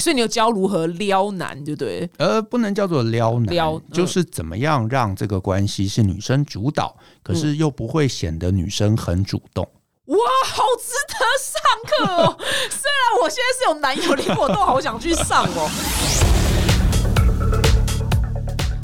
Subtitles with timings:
[0.00, 2.08] 所以你有教如何撩男，对不对？
[2.16, 9.68] 呃，不能叫做撩男，撩嗯就是怎么样让这个关系是女生主导，可是又不会显得女生很主动。
[10.06, 12.36] 哇，好值得上课哦！
[12.68, 16.29] 虽然我现在是有男友，连我都好想去上哦。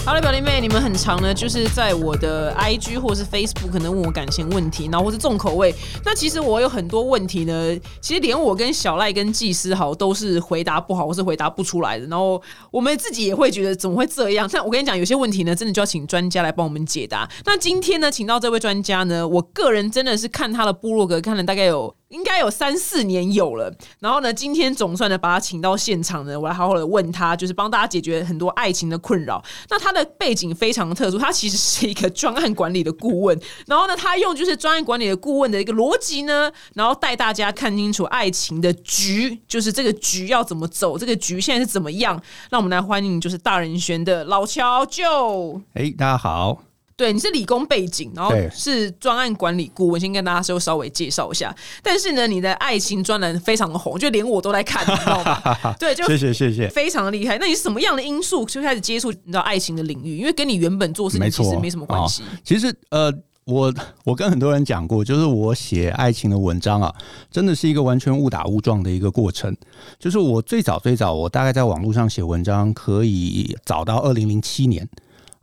[0.06, 5.74] 好了，表弟妹，你们很常呢，就是在我的 IG 或是 Facebook 可能问我感情问题，然后或是重口味。
[6.04, 12.06] 那其实我有很多问题呢，其实连我跟小赖跟技师好都是回答不好，或是回答不出来的。
[12.06, 14.48] 然后我们自己也会觉得怎么会这样？
[14.52, 17.28] 但我跟你讲，有些问题呢，真的就要请专家来帮我们解答。
[17.44, 21.92] 那今天呢，请到这位专家呢，我个人真的是看他的部落格看了大概有。
[22.08, 29.42] 应该有三四年有了，然后呢，今天总算呢把他请到现场呢，我来好好的问他，就是帮大家解决很多爱情的困扰。
[29.68, 42.22] 那他的背景非常特殊，他其实是一个专案管理的顾问，然后呢，他用就是专案管理的顾问的一个逻辑呢，然后带大家看清楚爱情的局，就是这个局要怎么走，这个局现在是怎么样。
[42.50, 45.60] 让我们来欢迎就是大人选的老乔就。
[45.74, 46.62] 哎，大家好，
[46.96, 51.54] 对，你是理工背景，然后是专案管理顾问，先跟大家稍稍微介绍一下。
[51.82, 55.76] 但是呢，你的爱情专栏非常的红，就连我都在看，你知道吗？
[55.78, 56.68] 对，就谢谢谢谢。
[56.70, 57.36] 非常的厉害。
[57.36, 60.16] 那你是什么样的因素就开始接触你知道爱情的领域？
[60.16, 62.22] 因为跟你原本做事情，其实没什么关系。
[62.22, 63.12] 哦其实呃，
[63.44, 63.70] 我
[64.04, 66.90] 我跟很多人讲过，就是我写爱情的文章啊，
[67.30, 69.54] 真的是一个完全误打误撞的一个过程。
[69.98, 74.88] 就是我最早最早，我大概在网络上写文章，可以早到二零零七年。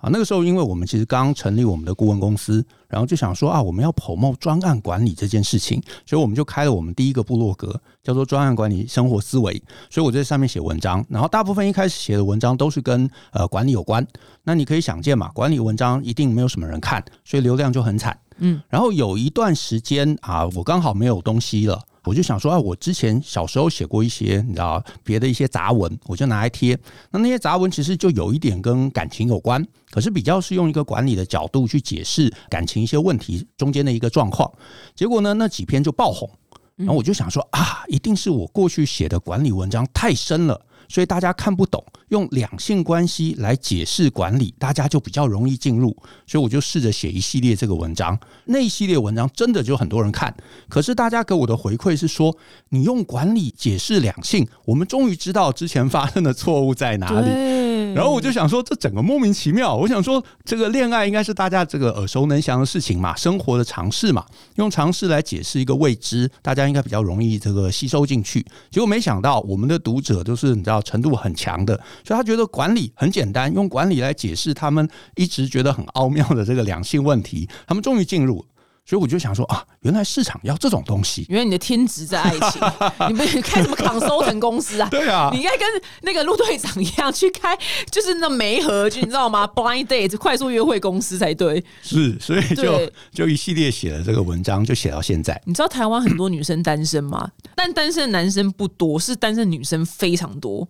[0.04, 9.64] 啊，那个时候因为我们其实刚成立我们的顾问公司，然后就想说啊，我们要 promote 专案管理这件事情，所以我们就开了我们第一个部落格，叫做专案管理生活思维。
[9.90, 14.06] 所以我在上面写文章，然后大部分一开始写的文章都是跟呃管理有关。
[14.44, 18.20] 那你可以想见嘛，管理文章一定没有什么人看，所以流量就很惨。
[18.40, 21.82] 嗯，然后有一段时间啊，我刚好没有东西了。
[22.04, 26.78] 我就想说啊，我之前小时候写过一些，你知道别的一些杂文，我就拿来贴。
[27.12, 34.52] 那那些杂文其实就有一点跟感情有关，可是比较是用一个管理的角度去解释感情一些问题中间的一个状况。
[34.96, 36.30] 结果呢，那几篇就爆红。
[36.76, 41.84] 然后我就想说啊，一定是我过去写的管理文章太深了，所以大家看不懂。
[42.10, 45.96] 用两性关系来解释管理，大家就比较容易进入。
[46.28, 48.18] 所以我就试着写一系列这个文章。
[48.46, 50.36] 那一系列文章真的就很多人看，
[50.70, 52.38] 可是大家给我的回馈是说，
[52.70, 57.64] 你用管理解释两性，我们终于知道之前发生的错误在哪里。
[57.96, 59.76] 然后我就想说，这整个莫名其妙。
[59.76, 68.44] 我想说，这个恋爱应该是大家这个耳熟能详的事情嘛，生活的尝试嘛，用尝试来解释一个未知，大家应该比较容易这个吸收进去。
[68.72, 78.46] 结果没想到，我们的读者都是你知道程度很强的，所以他觉得管理很简单，用管理来解释他们一直觉得很奥妙的这个两性问题，他们终于进入。
[78.86, 81.26] 所以我就想说啊，原来市场要这种东西。
[81.30, 82.62] 原来你的天职在爱情，
[83.08, 84.90] 你不开什么 consulting 公司啊？
[84.90, 85.68] 对啊你应该跟
[86.02, 87.58] 那个陆队长一样去开，
[87.90, 89.48] 就是那媒合，就你知道吗？
[89.56, 91.64] blind date 快速约会公司才对。
[91.82, 95.42] 是，所以就就一系列写了这个文章，就写到现在。
[95.46, 97.30] 你知道台湾很多女生单身吗？
[97.56, 100.68] 但单身的男生不多，是单身女生非常多。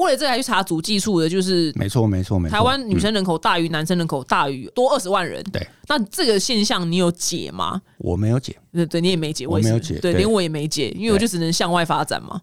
[0.00, 2.52] 为了这个还去查足迹处的，就是没错，没错，没错。
[2.56, 5.42] 台湾女嗯生人口大于男生人口大于多二十万人。
[5.52, 7.80] 对，那这个现象你有解吗？
[7.98, 8.56] 我没有解。
[8.72, 12.40] 对对，你也没解，我也，没有解对连我也没解，因为我就只能向外发展嘛，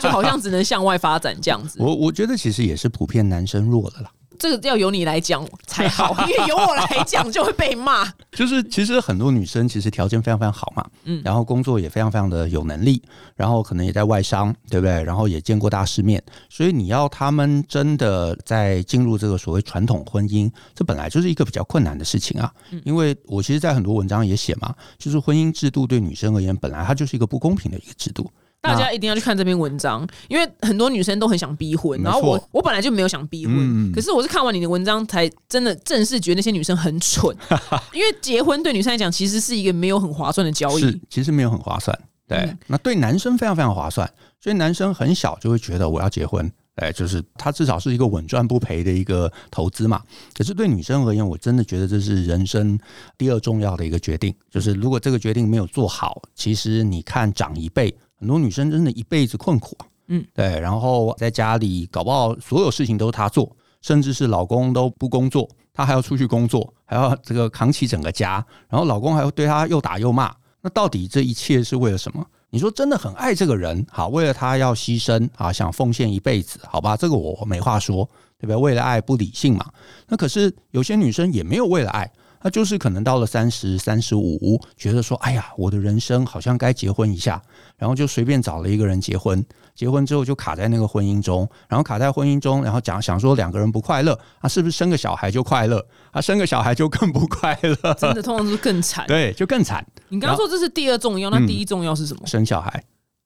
[0.00, 1.78] 就好像只能向外发展这样子。
[1.82, 4.10] 我我觉得其实也是普遍男生弱了啦。
[4.42, 8.12] 这个要由你来讲才好， 因为由我来讲就会被骂。
[8.32, 13.00] 就是其实很多女生其实条件非常非常好嘛，嗯，然后工作也非常非常的有能力，
[13.36, 15.00] 然后可能也在外商，对不对？
[15.04, 16.20] 然后也见过大世面，
[16.50, 22.52] 所以你要他们真的在进入这个所谓传统婚姻，这本来就是一个比较困难的事情啊。
[22.84, 28.28] 因为我其实，在很多文章也写嘛，就是婚姻制度对女生而言，本来它就是一个不公平的一个制度。
[28.62, 37.36] 大家一定要去看这篇文章，因为很多女生都很想逼婚，然后我我本来就没有想逼婚，嗯可是我是看完你的文章才真的正式觉得那些女生很蠢，
[37.92, 41.98] 因为结婚对女生来讲其实是一个没有很划算的交是易。，其实没有很划算。
[42.28, 44.08] 对，嗯那对男生非常非常划算，
[44.40, 46.50] 所以男生很小就会觉得我要结婚。
[46.76, 50.00] 哎，就是他至少是一个稳赚不赔的一个投资嘛。
[50.34, 52.78] 可是对女生而言，我真的觉得这是人生
[53.18, 54.34] 第二重要的一个决定。
[54.50, 59.86] 就是如果这个决定没有做好，其实你看长一辈，很多女生真的一辈子困苦啊。
[60.06, 68.34] 嗯，对，然后在家里搞不好所有事情都是她做，甚至是老公都不工作，她还要出去工作，还要这个扛起整个家，
[68.68, 70.32] 然后老公还要对她又打又骂。
[70.60, 72.24] 那到底这一切是为了什么？
[72.50, 78.08] 你说真的很爱这个人，好，为了他要牺牲啊，想奉献一辈子，好吧，这个我没话说，
[78.38, 78.56] 对不对？
[78.56, 79.66] 为了爱不理性嘛。
[80.06, 82.08] 那可是有些女生也没有为了爱，
[82.42, 87.40] 她就是可能到了三十三十五，觉得说，哎呀，我的人生好像该结婚一下，
[87.76, 89.44] 然后就随便找了一个人结婚，
[89.74, 96.20] 结婚之后就卡在那个婚姻中，然后卡在婚姻中，然后讲想说两个人不快乐啊，是不是生个小孩就快乐啊？
[96.20, 99.06] 生个小孩就更不快乐，真的通常是更惨。
[99.06, 99.86] 对，就更惨。
[100.08, 102.26] 你刚刚说这是第二重要，那第一重要是什么？
[102.26, 102.82] 生小孩。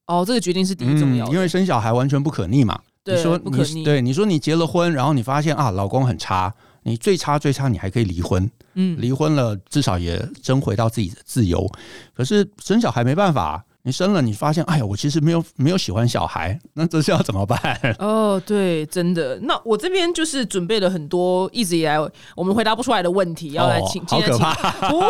[0.07, 2.79] 哦，这个决定是第一重要，因为生小孩完全不可逆嘛。
[3.07, 6.53] 你说不可逆，对你说你结了婚，然后你发现啊，老公很差，
[6.83, 8.51] 你最差最差，你还可以离婚。
[8.77, 11.69] 嗯，离婚了至少也争回到自己的自由。
[12.15, 13.65] 可是生小孩没办法。
[13.83, 17.61] 你生了，你发现，哎呀，我其实没有没有喜欢小孩，那这是要怎么办？
[18.01, 19.39] 哦，对，真的。
[19.43, 21.97] 那我这边就是准备了很多一直以来
[22.35, 24.53] 我们回答不出来的问题，要来请，好可怕！
[24.89, 25.07] 不会，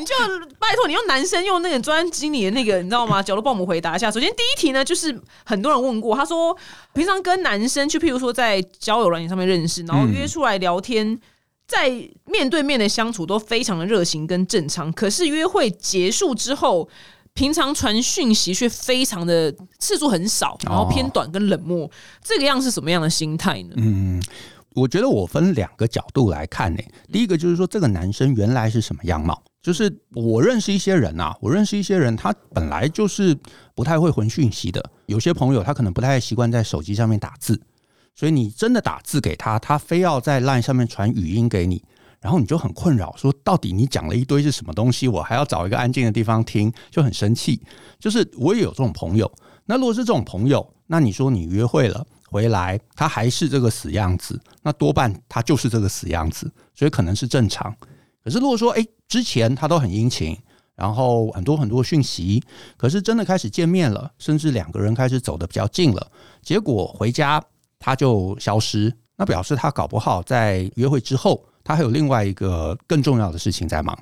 [0.00, 0.12] 你就
[0.58, 3.22] 拜托你用男生用那个专经理的那个，你知道吗？
[3.22, 4.10] 角度帮我们回答一下。
[4.10, 6.56] 首先第一题呢，就是很多人问过，他说
[6.94, 11.16] 平常跟男生去，譬如说在交友软件上面认识，然后约出来聊天，
[11.66, 11.90] 在
[12.24, 16.88] 面对面的相处都非常的热情跟正常，可是约会结束之后。
[17.34, 21.86] 平常传讯息却非常的次数很少，然后偏短跟冷漠，
[22.24, 23.74] 这个样是什么样的心态呢？
[23.76, 24.22] 嗯，
[24.74, 26.82] 我觉得我分两个角度来看呢。
[27.12, 29.42] 第一个就是说，这个男生原来是什么样貌？
[29.60, 33.36] 就是我认识一些人啊，我认识一些人，他本来就是
[33.74, 34.82] 不太会回讯息的。
[35.04, 37.60] 有些朋友他可能不太习惯在手机上面打字，
[38.16, 41.80] 所以你真的打字给他，他非要在 LINE 上面传语音给你。
[42.18, 47.60] 然后你就很困扰，说到底你讲了一堆是什么东西，我还要找一个安静的地方听，就很生气。
[48.00, 49.30] 就是我也有这种朋友，
[49.66, 57.72] 那如果是这种朋友，那你说你约会了回来，他还是这个死样子，那多半他就是这个死样子，所以可能是正常。
[58.24, 60.36] 可是如果说，哎，之前他都很殷勤，
[60.74, 62.42] 然后很多很多讯息，
[62.76, 66.10] 可是真的开始见面了，甚至两个人开始走得比较近了，
[66.42, 67.40] 结果回家
[67.78, 71.44] 他就消失，那表示他搞不好在约会之后。
[71.68, 73.98] 他还有另外一个更重要的事情在忙，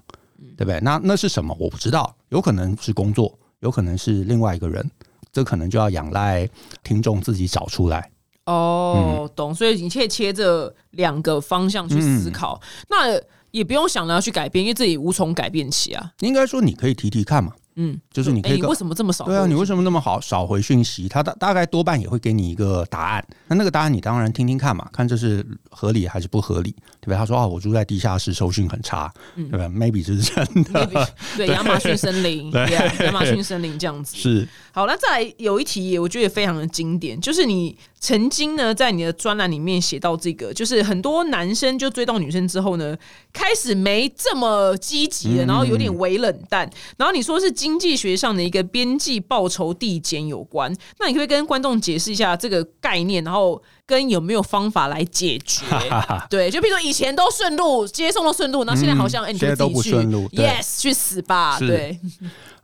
[0.54, 0.78] 对不对？
[0.80, 1.56] 那那是什么？
[1.58, 4.86] 我不知道，有可能是工作，有可能是另外一个人，
[5.32, 6.46] 这可能就要仰赖
[6.82, 8.10] 听众自己找出来。
[8.44, 9.54] 哦，懂。
[9.54, 12.60] 所以你可以切这两个方向去思考，
[12.90, 13.18] 那
[13.50, 16.12] 也不用想着要去改变，因为自己无从改变起啊。
[16.20, 17.54] 应该说，你可以提提看嘛。
[17.76, 19.24] 嗯，就是你可以，你为什么这么少？
[19.24, 21.08] 对啊，你为什么那么好少回讯息？
[21.08, 23.26] 他大大概多半也会给你一个答案。
[23.48, 27.16] 那那个答案你当然听听看嘛，看这是合理还是不合理，对吧？
[27.16, 31.08] 他说啊，我住在地下室，收讯很差，对吧？Maybe 这是真的。
[31.36, 34.48] 对，亚马逊森林，对，亚马逊森林这样子 是。
[34.72, 37.76] 好，那再来有一题，我觉得也非常的经典，就是你。
[38.04, 42.94] 曾经呢，在你的专栏里面写到这个，就是很多男生就追到女生之后呢，
[43.32, 46.70] 开始没这么积极了，然后有点微冷淡。
[46.98, 50.70] 然后你说是经济学上的一个边际报酬递减有关，
[51.00, 55.64] 那你可以跟观众解释一下这个概念，然后跟有没有方法来解决？
[56.28, 61.58] 对，就比如说以前都顺路接送都顺路，然后现在好像哎，你都不顺路，yes，去死吧！
[61.58, 61.98] 对，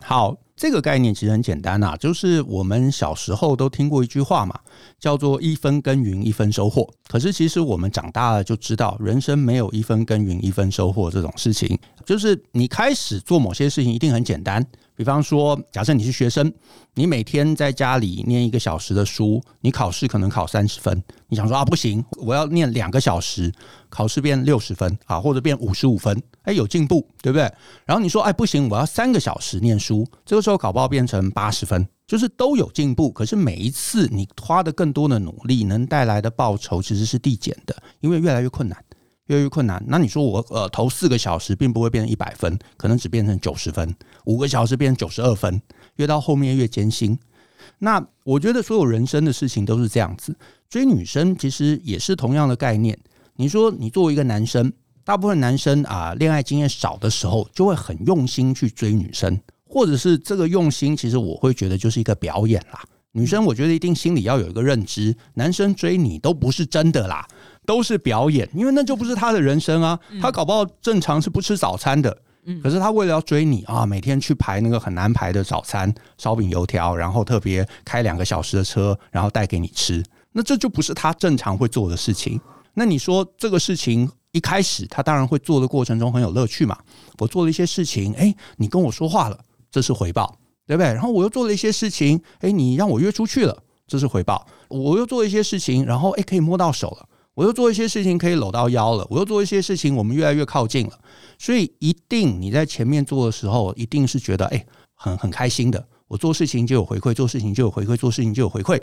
[0.04, 0.37] 好。
[0.60, 4.60] 这个概念其实很简单呐，就是我们小时候都听过一句话嘛，
[4.98, 6.86] 叫做“一分耕耘一分收获”。
[7.08, 11.78] 可是其实我们长大了就知道，人生没有一分耕耘一分收获这种事情。
[12.05, 14.64] 就是你开始做某些事情一定很简单。
[14.97, 16.52] 比方说，假设你是学生，
[16.93, 21.02] 你每天在家里念一个小时的书，你考试可能考三十分。
[21.29, 23.50] 你想说啊，不行，我要念两个小时，
[23.88, 27.50] 考试变六十分啊，或者变五十五分，哎，有进步，对不对？
[27.87, 33.11] 然后你说，哎，不行，我要三个小时念书，这个时候考报变成八十分，就是都有进步。
[33.11, 38.76] 可是每一次你花的更多的努力，能带来的报酬其实是递减的，因为越来越困难。
[39.30, 43.88] 越狱困难，那你说我呃投四个小时，并不会变成一百分，可能只变成九十分；
[44.25, 45.62] 五个小时变成九十二分，
[45.96, 47.16] 越到后面越艰辛。
[47.78, 50.37] 那我觉得所有人生的事情都是这样子，
[50.68, 52.99] 追女生其实也是同样的概念。
[53.37, 54.72] 你说你作为一个男生，
[55.04, 62.82] 大部分男生啊恋爱经验少的时候，就会很用心去追女生，或者是这个用心，其实我会觉得就是一个表演啦。
[63.12, 67.26] 女生我觉得一定心里要有一个认知，男生追你都不是真的啦。
[67.70, 69.96] 都是表演，因为那就不是他的人生啊。
[70.20, 72.10] 他搞不好正常是不吃早餐的，
[72.60, 80.02] 可是他为了要追你啊，每天去排那个很难排的早餐，烧饼油条，然后特别开两个小时的车，然后带给你吃。
[80.32, 82.40] 那这就不是他正常会做的事情。
[82.74, 86.76] 那你说这个事情一开始他当然会做的过程中很有乐趣嘛？
[87.18, 89.38] 我做了一些事情，哎，你跟我说话了，
[89.70, 90.36] 这是回报，
[90.66, 90.92] 对不对？
[90.92, 94.44] 然后我又做了一些事情，哎，你让我约出去了，这是回报。
[94.68, 97.06] 我又做了一些事情，然后哎，可以摸到手了。
[97.40, 100.99] 我又做一些事情可以搂到腰了，我又做一些事情，我们越来越靠近了。
[101.38, 105.82] 所以一定你在前面做的时候，一定是觉得哎很很开心的。
[106.06, 108.78] 我做事情就有回馈，做事情就有回馈，做事情就有回馈。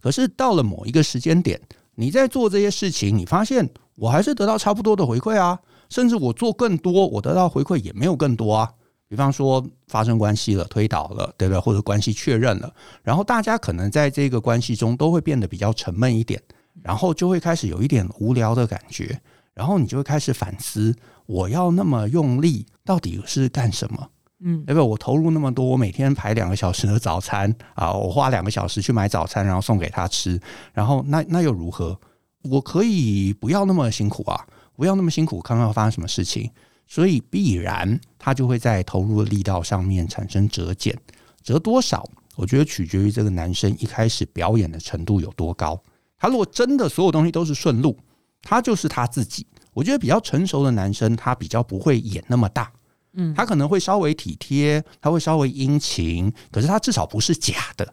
[0.00, 1.60] 可是到了某一个时间点，
[1.94, 5.56] 你在做这些事情，你发现我还是得到差不多的回馈啊，
[5.88, 8.68] 甚至我做更多，我得到回馈也没有更多啊。
[9.08, 11.60] 比方说发生关系了、推倒了，对不对？
[11.60, 12.74] 或者关系确认了，
[13.04, 16.42] 然后大家可能在这个关系中都会变得比较沉闷一点，
[16.82, 19.20] 然后就会开始有一点无聊的感觉，
[19.54, 20.94] 然后你就会开始反思：
[21.26, 24.08] 我要那么用力，到底是干什么？
[24.42, 24.88] 嗯，对不对？
[24.88, 30.40] 我投入那么多，我每天排两个小时的早餐啊，我花两个小时去买早餐，然后送给他吃，
[30.72, 31.98] 然后那那又如何？
[32.44, 36.50] 我可以不要那么辛苦啊，不要那么辛苦，看看发生什么事情。
[36.86, 40.98] 所以必然他就会在投入的力道上面产生折减，
[41.42, 42.04] 折多少？
[42.34, 45.80] 我觉得取决于这个男生一开始表演的程度有多高。
[46.20, 47.98] 他如果真的所有东西都是顺路，
[48.42, 49.44] 他就是他自己。
[49.72, 52.70] 我觉得比较成熟的男生，他比较不会演那么大，
[53.14, 57.84] 嗯，他可能会稍微体贴，他会稍微殷勤，可是他至少不是假的，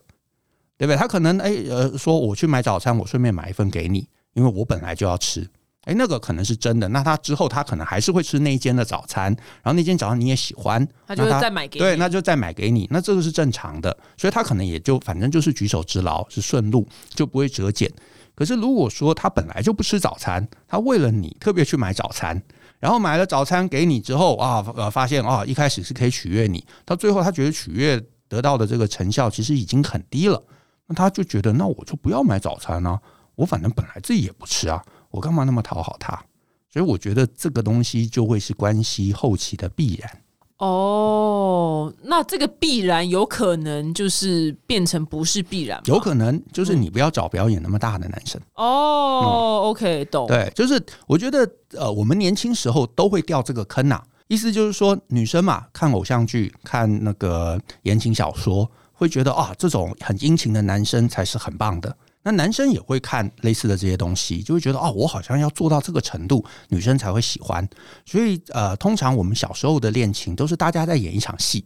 [0.78, 0.98] 对不对？
[0.98, 5.48] 他可能哎呃说我去买早餐，我顺便买一份给你，因为我本来就要吃。
[5.82, 6.90] 哎，那个可能是真的。
[6.90, 9.32] 那他之后他可能还是会吃那一间的早餐，
[9.64, 12.86] 然后那间早餐你也喜欢，他就再买给对，那就再买给你。
[12.92, 17.90] 那这个是正常的，所以他可能也就反正就是举手之劳，是顺路就不会折减。
[18.38, 22.40] 可是如果说他本来就不吃早餐，他为了你特别去买早餐，
[22.80, 30.40] 然后买了早餐给你之后啊，呃，发现啊，一开始是可以取悦你，到最后他觉得取悦得到的这个成效其实已经很低了，
[30.86, 33.00] 那他就觉得那我就不要买早餐呢，
[33.34, 34.86] 我反正本来自己也不吃啊。
[35.10, 36.24] 我干嘛那么讨好他？
[36.72, 40.22] 所以我觉得这个东西就会是关系后期的必然。
[40.58, 48.42] 哦，那这个必然有可能就是变成不是必然，有可能就是你不要找表演那么大的男生。
[48.56, 50.26] 哦，OK，懂。
[50.28, 54.02] 对，就是我觉得呃，我们年轻时候都会掉这个坑呐。
[54.28, 61.96] 意思就是说，女生嘛，看偶像剧、看那个言情小说，会觉得啊，这种很殷勤的男生才是很棒的。
[62.28, 67.66] 那男生也会看类似的这些东西，就会觉得哦，我好像要做到这个程度，女生才会喜欢。
[68.06, 71.64] 所以呃，通常我们小时候的恋情都是大家在演一场戏，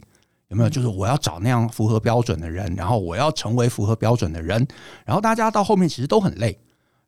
[0.49, 0.69] 有没有？
[0.69, 4.67] 就是我要找那样符合标准的人，然后我要成为符合标准的人，
[5.03, 6.55] 然后大家到后面其实都很累，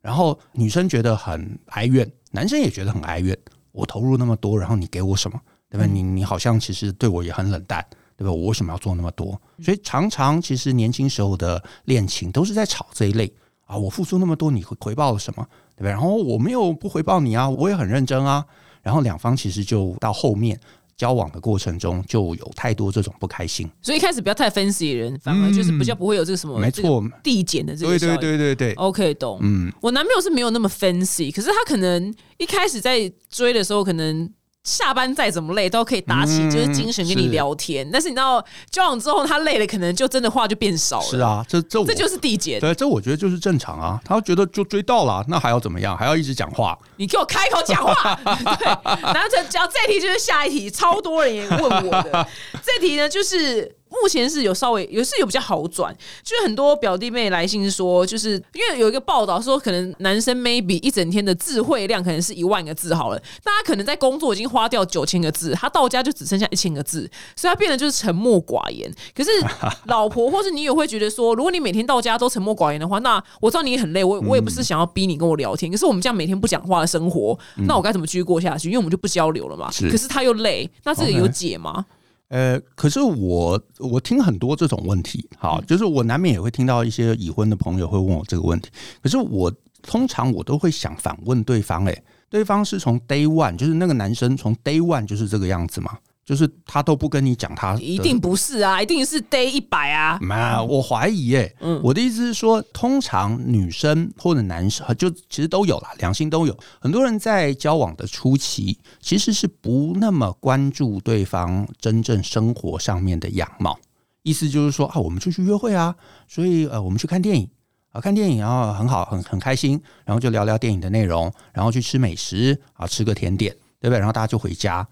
[0.00, 3.38] 然后女生觉得很哀怨，男生也觉得很哀怨。
[3.70, 5.40] 我投入那么多，然后你给我什么？
[5.70, 5.86] 对吧？
[5.86, 7.86] 你你好像其实对我也很冷淡。
[8.16, 8.30] 对吧？
[8.30, 9.36] 我为什么要做那么多？
[9.60, 13.26] 所以常常其实年轻时候的恋情都是在吵这一类
[13.66, 13.76] 啊！
[13.76, 15.46] 我付出那么多，你回回报了什么？
[15.76, 15.90] 对不对？
[15.90, 18.44] 然后我没有不回报你啊，我也很认真啊。
[18.82, 20.58] 然后两方其实就到后面
[20.96, 23.68] 交往的过程中就有太多这种不开心。
[23.80, 27.98] 所以一开始不要太分析人，反而就是比较不会有这个什么没错递减的这个。
[27.98, 29.38] 对对对对对，OK，懂。
[29.42, 34.30] 嗯，我男朋友是没有那么分析，可是他可能一开始在追的时候可能。
[34.64, 41.04] 下班再怎么累都可以打起就是精神跟你聊天，但是你知道交往之后他累了，可能就真的话就变少了。
[41.04, 42.58] 是啊，这这这就是递减。
[42.58, 44.00] 对，这我觉得就是正常啊。
[44.04, 45.94] 他觉得就追到了，那还要怎么样？
[45.96, 46.78] 还要一直讲话？
[46.96, 48.18] 你给我开口讲话。
[48.24, 48.66] 对，
[49.02, 52.26] 然后这讲这题就是下一题，超多人也问我的。
[52.64, 53.76] 这题呢，就是。
[54.02, 68.92] 目前是有稍微也是有比较好转，就是很多表弟妹来信说，就是因为有一个报道说，可能男生 maybe 一整天的智慧量可能是一万个字好了，大家可能在工作已经花掉九千个字，他到家就只剩下一千个字，所以他变得就是沉默寡言。
[69.14, 69.30] 可是
[69.86, 78.68] 老婆或是你也会觉得说，如果你每天到家都沉默寡言的话，那我知道你很累，我我也不是想要逼你跟我聊天，可是我们这样每天不讲话的生活，那我该怎么继续过下去？
[78.68, 79.70] 因为我们就不交流了嘛。
[79.90, 81.84] 可是他又累，那这个有解吗？
[82.28, 88.70] 呃，可是我我听很多这种问题，好，就是我难免也会听到一些已婚的朋友会问我这个问题。
[89.02, 89.52] 可是我
[89.82, 95.98] 通常我都会想反问对方，哎，对方是从 day one，就是那个男生从 day one 就是这个样子吗？
[96.24, 100.18] 就是他都不跟你讲，他一定不是啊，一定是 day 一百啊。
[100.22, 101.54] 妈，我怀疑耶。
[101.60, 106.58] 嗯，我的意思是说，通常女生或者男生就其实都有了，两性都有。
[106.80, 113.78] 很多人在交往的初期，其实是不那么关注对方真正生活上面的样貌。
[114.22, 115.94] 意思就是说啊，我们出去约会啊，
[116.26, 117.46] 所以呃，我们去看电影
[117.90, 123.98] 啊，看电影然后很好，很很开心，然后就聊聊电影的内容，然后去吃美食啊，吃个甜点，对不对？
[123.98, 124.88] 然后大家就回家。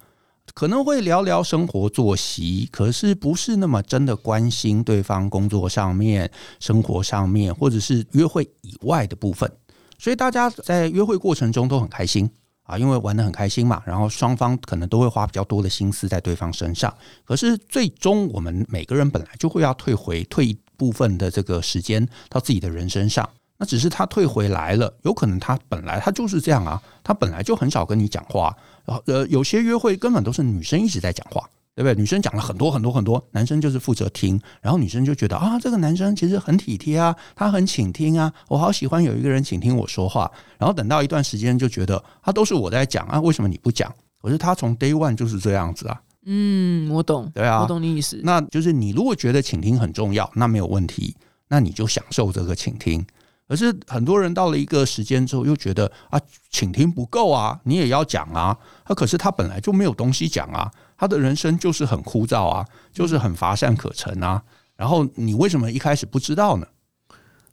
[0.55, 6.31] 可能会聊聊生活作息，可是不是那么真的关心对方工作上面、
[6.61, 9.51] 生活上面，或者是约会以外的部分。
[9.99, 12.31] 所以大家在约会过程中都很开心
[12.65, 13.83] 啊，因为玩的很开心嘛。
[13.87, 16.93] 然后双方可能都会花比较多的心思在对方身上。
[17.25, 23.29] 可是最终我们每个人本来就会要退回退一部分的这个时间到自己的人身上。
[23.59, 28.55] 那只是他退回来了，有可能他本来他就是这样啊，他本来就很少跟你讲话。
[28.87, 31.95] 呃，有些约会根本都是女生一直在讲话，对不对？
[31.95, 40.31] 女生讲了很多很多很多，男生就是负责听，然后女生就觉得啊，这个男生其实很体贴啊，他很倾听啊，我好喜欢有一个人倾听我说话。
[40.59, 43.93] 然后等到一段时间就觉得，他都是我在讲啊，为什么你不讲？
[44.21, 48.21] 可是他从 day one 就是这样子啊，嗯，我懂，对啊我懂你意思。
[48.23, 51.17] 那就是你如果觉得倾听很重要，那没有问题，
[51.49, 53.05] 那你就享受这个倾听。
[53.53, 56.19] 可是很多人到了一个时间之后，又觉得啊，
[56.49, 58.57] 请听不够啊，你也要讲啊。
[58.83, 64.43] 他可是他本来就没有东西讲啊，他的人生就是很枯燥啊，就是很乏善可陈啊。
[64.75, 66.67] 然后你为什么一开始不知道呢？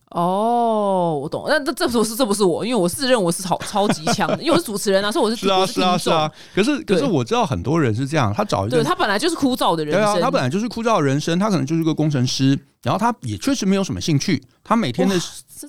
[0.09, 1.45] 哦，我懂。
[1.47, 6.31] 那这这不是这不是我，因为我自认我是超超级强的， 因为我是主持人啊，所以我是是啊，我是啊，是啊。
[6.55, 15.15] 可是可是我知道很多人是这样，他找一个对他本来就是枯燥的人对啊，他本来就是枯燥的人生，他可能就是个工程师，然后他也确实没有什么兴趣，他每天的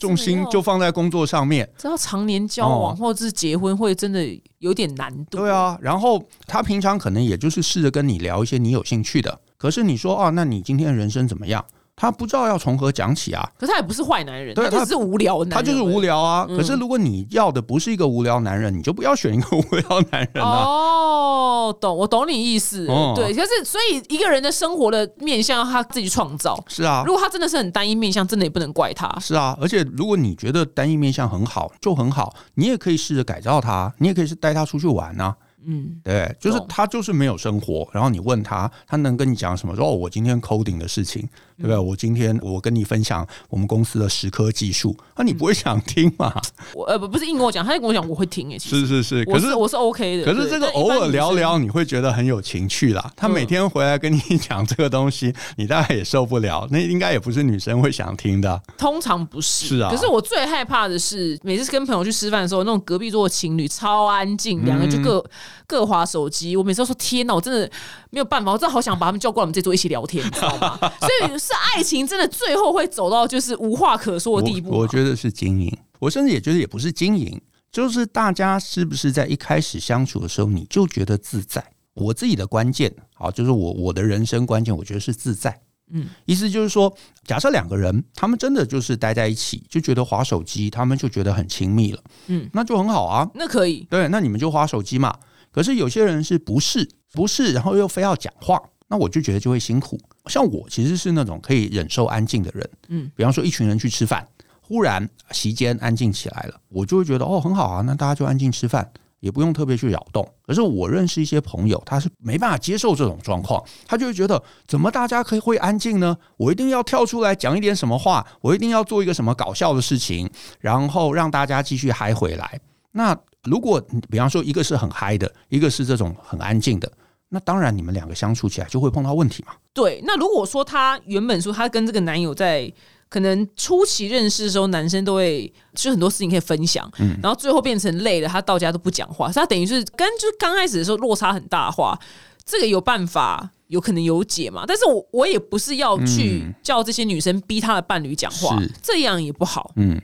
[0.00, 1.68] 重心就放在工作上面。
[1.76, 4.26] 这要常年交往、哦或者是结婚，会真的
[4.60, 5.36] 有点难度。
[5.36, 11.62] 对，啊，然后他平常可能也就是试着跟你聊一些你有兴趣的，可是你说啊，那你今天的人生怎么样？
[12.00, 16.46] 他不知道要从何讲起啊，可是他也不是坏男人，对他他就是无聊的男人，他就是无聊啊。
[16.48, 20.64] 嗯可是如果你要的不是一个无聊男人，你就不要选一个无聊男人啊。
[20.64, 22.86] 哦，懂，我懂你意思。
[22.86, 26.58] 哦对，可是所以一个人的生活的面向要他自己创造。
[26.68, 29.14] 是啊如，果他真的是很单一面向，真的也不能怪他。
[29.20, 35.36] 是啊，而且如果你觉得单一面相很好，就很好，你也可以试着改造他，你也可以是带他出去玩啊。
[35.66, 39.76] 嗯，对，就是他就是没有生活，然后你问他，他能跟你讲什么？
[39.76, 41.22] 说哦，我今天 coding 的事情，
[41.56, 41.78] 对不对？
[41.78, 46.32] 我今天我跟你分享我们公司的十科技术，那、你不会想听嘛？
[46.74, 50.24] 我呃不不是硬跟我讲，他就跟我讲我会听诶，其实是是是，可是我是 OK 的。
[50.24, 53.12] 可是这个偶尔聊聊，你会觉得很有情趣啦。
[53.14, 58.60] 他嗯每天回来跟你讲这个东西，你大概也受不了，那应该也不是女生会想听的。
[58.78, 65.30] 通常不是，是啊可是我最害怕的是，每次跟朋友去吃饭的时候，那种隔壁桌的情侣超安静，两个就各、嗯
[65.66, 66.56] 各划手机。
[66.56, 67.70] 我每次都说天哪，我真的
[68.10, 70.78] 没有办法，我真的好想把他们叫过来我们这桌一起聊天， 你知道吗？
[70.78, 77.40] 所以是爱情真的最后会走到就是无话可说的地步我我觉得是经营，我甚至也觉得也不是经营，
[77.70, 81.64] 就是大家是不是在一开始相处的时候你就觉得自在？
[81.94, 85.60] 我自己的关键啊，就是我我的人生关键，我觉得是自在。
[85.92, 86.90] 嗯，意思就是说，
[87.24, 93.28] 假设两个人他们真的就是待在一起，就觉得划手机，他们就觉得很亲密了，嗯，那就很好啊。
[93.34, 95.12] 那可以，对，那你们就划手机嘛。
[95.52, 99.98] 可是有些人是不是不是，然后又非要讲话，那我就觉得就会辛苦。
[100.26, 104.26] 像我其实是那种可以忍受安静的人，嗯，比方说一群人去吃饭，
[104.60, 110.28] 忽然席间安静起来了，我就会觉得哦很好啊，那大家就安静吃饭，也不用特别去扰动。
[110.46, 116.16] 可是我认识一些朋友，他是没办法接受这种状况，他就会觉得怎么大家可以会安静呢？
[116.36, 122.60] 我一定要跳出来讲一点什么话，我一定要做一个什么搞笑的事情，然后让大家继续嗨回来。
[122.92, 126.90] 那如果比方说一个是很嗨的，一个是这种很安静的，
[127.28, 129.52] 那当然你们两个相处起来就会碰到问题嘛。
[129.72, 130.00] 对。
[130.04, 132.72] 那如果说她原本说她跟这个男友在。
[133.10, 141.98] 可能初期认识的时候，男生都会就很多事情可以分享，嗯然后最后变成累了，他到家都不讲话，所以他等于是跟就是刚开始的时候落差很大的话，
[142.44, 144.62] 这个有办法，有可能有解嘛？
[144.64, 149.72] 但是我我也不是要去嗯叫这些女生逼她的伴侣讲话，是这样也不好。
[149.74, 150.00] 嗯，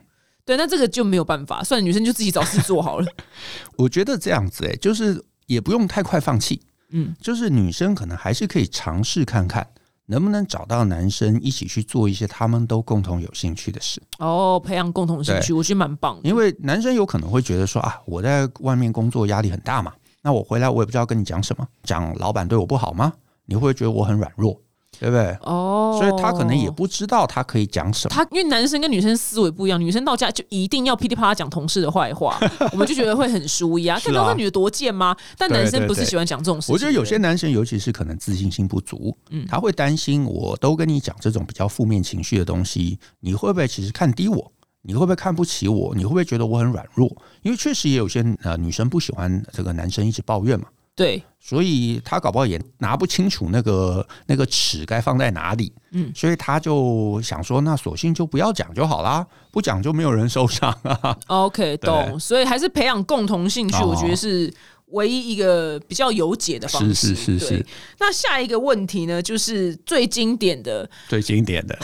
[0.46, 3.06] 对，那这个就没有办法，算了，女生就自己找事做好了。
[3.76, 9.68] 我觉得这样子、欸，就是也不用太快放弃，嗯，就是女生可能还是可以尝试看看。
[10.08, 14.00] 能不能找到男生一起去做一些他们都共同有兴趣的事？
[14.20, 16.28] 哦，培养共同兴趣，我觉得蛮棒的。
[16.28, 23.12] 因为男生有可能会觉得说啊，我在外面工作压力很大嘛，那我回来我也不知道跟你讲什么，讲老板对我不好吗？
[23.46, 24.56] 你会觉得我很软弱，
[24.98, 25.36] 对不对？
[25.42, 28.14] 哦，所以他可能也不知道他可以讲什么。
[28.14, 32.38] 他因为男生跟女生思维不一样，女生到家就一定要噼里啪啦讲同事的坏话，
[32.72, 33.98] 我们就觉得会很舒压。
[33.98, 35.16] 看到那女的多贱吗？
[35.36, 36.72] 但男生不是喜欢讲这种事情。
[36.72, 44.52] 我觉得有些男生，尤其是可能自信心不足，嗯他会担心，我都跟你讲这种比较负面情绪的东西，你会不会其实看低我？
[44.82, 45.92] 你会不会看不起我？
[45.96, 47.10] 你会不会觉得我很软弱？
[47.42, 61.14] 因为确实也有些呃女生不喜欢这个男生一直抱怨嘛，对，所以他搞不好也拿不清楚那个那个尺该放在哪里，嗯所以他就想说，那索性就不要讲就好啦，不讲就没有人受伤啊。
[61.26, 62.18] OK，懂。
[62.18, 64.50] 所以还是培养共同兴趣，哦我觉得是
[64.86, 66.94] 唯一一个比较有解的方式。
[66.94, 67.66] 是是是是，
[67.98, 71.78] 那下一个问题呢，就是最经典的，最经典的，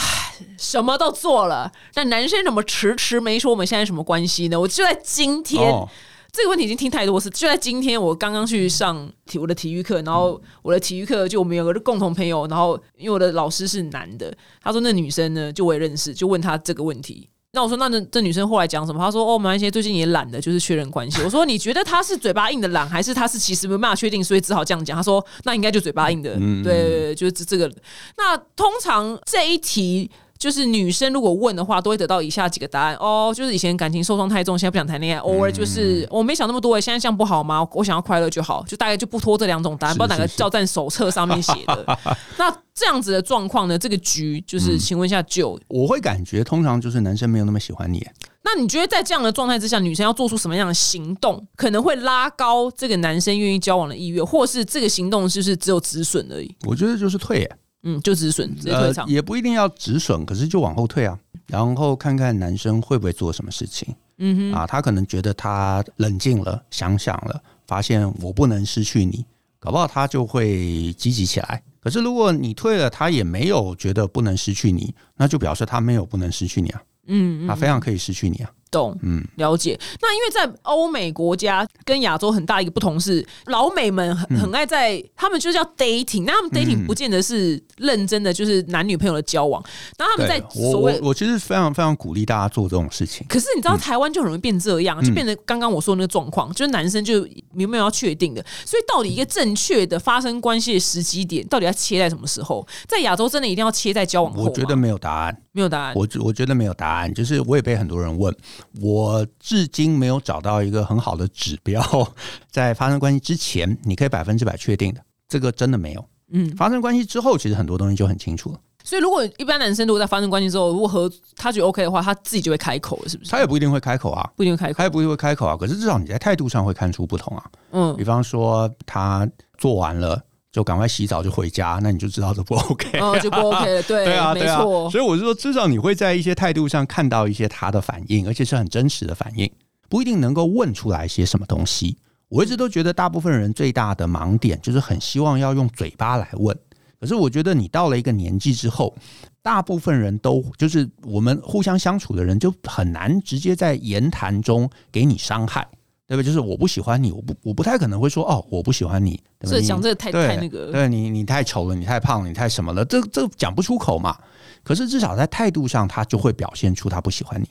[0.56, 4.58] 什么都做了，但男生怎么迟迟没说我们现在什么关系呢？
[4.58, 5.70] 我就在今天。
[5.70, 5.86] 哦，
[6.32, 17.28] 这个问题已经听太多次，就在今天，我刚刚去上体我的体育课，然后我的体育课就我们有个共同朋友，然后因为我的老师是男的，他说那女生呢，就我也认识，就问他这个问题。
[17.52, 18.98] 那我说那那这女生后来讲什么？
[18.98, 21.20] 她说哦，马来西亚最近也懒的，就是确认关系。
[21.22, 24.96] 我说你觉得她是嘴巴硬的懒，还是她是其实没办法确定，所以只好这样讲？
[24.96, 27.70] 他说那应该就嘴巴硬的，嗯对对对，就是这这个。
[28.16, 30.10] 那通常这一题。
[30.42, 37.64] 就是女生如果问的话，都会得到以下几个答案哦，就是以前感情受伤太重，现在不想谈恋爱，偶尔就是我没想那么多，现在这样不好吗？
[37.74, 41.98] 我想要快乐就好，就大概就不拖这两种答案，是不知道哪个是是教战手册上面写的。
[42.36, 43.78] 那这样子的状况呢？
[43.78, 48.04] 这个局嗯就是，请问一下舅，我会感觉通常就是男生没有那么喜欢你，
[48.42, 56.52] 那你觉得在这样的状态之下，女生要做出什么样的行动，可能会拉高这个男生愿意交往的意愿，或是这个行动就是只有止损而已？
[56.66, 59.04] 我觉得就是退耶，嗯，就止损，直接退场。
[59.06, 63.94] 呃也不一定要止损，可是就往后退啊，然后看看男生会不会做什么事情。
[64.18, 69.24] 嗯哼，啊，他可能觉得他冷静了，想想了，发现我不能失去你，
[69.58, 71.62] 搞不好他就会积极起来。
[71.80, 78.50] 可是如果你退了，他也没有觉得不能失去你，那就表示他没有不能失去你啊，嗯，他非常可以失去你啊。
[78.72, 79.78] 懂，嗯，了解。
[80.00, 89.62] 那因为在欧美国家跟亚洲很大一个不同是，老美们很很爱在，他们就是叫 dating，那他们 dating 嗯不见得是认真的，就是男女朋友的交往，
[89.98, 93.26] 然后他们在所谓我我其实非常非常鼓励大家做这种事情。
[93.28, 102.66] 可是你知道台湾就很容易变这样，就变成刚刚我说的那个状况，就是男生就明没有要确定的，所以到底一个正确的发生关系的时机点，到底要切在什么时候？
[102.88, 105.92] 在亚洲真的一定要切在交往后吗我觉得没有答案，没有答案。
[105.94, 108.34] 我我觉得没有答案，就是我也被很多人问，
[108.80, 111.82] 我至今没有找到一个很好的指标，
[112.50, 116.04] 在发生关系之前，你可以百分之百确定的，这个真的没有。
[116.34, 118.58] 嗯，发生关系之后，其实很多东西就很清楚了。
[118.84, 123.30] 所以如果一般男生如果在发生关系之后，如果和他觉得 OK 的话，他自己就会开口了，是不是？
[123.30, 124.78] 他也不一定会开口啊，不一定会开口。
[124.78, 125.56] 他也不一定会开口啊。
[125.56, 127.44] 可是至少你在态度上会看出不同啊。
[127.70, 130.20] 嗯比方说他做完了
[130.52, 132.98] 就赶快洗澡就回家，那你就知道这不 OK。
[133.00, 134.90] 哦，就不 OK 了，对，对啊，没对啊，错。
[134.90, 139.50] 所以我是说，至少你会在一些态度上看到一些他的反应，而且是很真实的反应，
[139.88, 141.96] 不一定能够问出来些什么东西。
[142.28, 146.56] 我一直都觉得，大部分人最大的盲点就是很希望要用嘴巴来问。
[147.00, 148.94] 可是我觉得你到了一个年纪之后，
[149.42, 155.66] 大部分人都就是我们互相相处的人，就很难直接在言谈中给你伤害，
[156.06, 156.26] 对不对？
[156.26, 164.16] 就是我不喜欢你，我不我不太可能会说哦，我不喜欢你，对对所以讲这个太对太那个，对你你太丑了，你太胖了，你太什么了，这这讲不出口嘛。
[164.64, 167.48] 可是至少在态度上，他就会表现出他不喜欢你。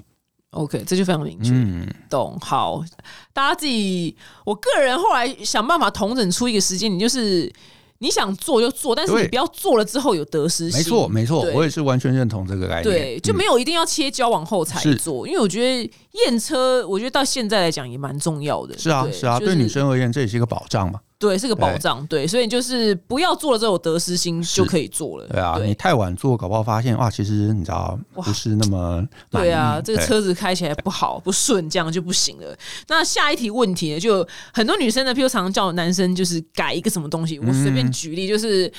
[0.51, 1.51] OK，这就非常明确。
[1.53, 2.83] 嗯，懂好，
[3.33, 4.15] 大家自己。
[4.45, 7.51] 我个人后来想办法统整出一个时间你，就是
[8.01, 10.79] 你想做就做，但是你不要做了之后有得失心。
[10.79, 12.83] 没错没错，我也是完全认同这个概念。
[12.83, 15.91] 对，就没有一定要切交往后才是做，因为我觉得
[16.25, 18.75] 验车，我觉得到现在来讲也蛮重要的。
[18.75, 20.99] 是啊是啊，就是对女生而言，这也是一个保障嘛。
[21.21, 25.27] 对是个保障，对，所以就是不要做了之后有得失心就可以做了。
[25.27, 32.57] 对啊，你太晚做，搞不好发现哇，其实你知道不是那么对啊，这个车子开起来不好不顺，这样就不行了。
[32.87, 38.73] 那下一题问题呢，就很多女生呢，譬如常常叫男生就是改一个什么东西，我随便举例就是。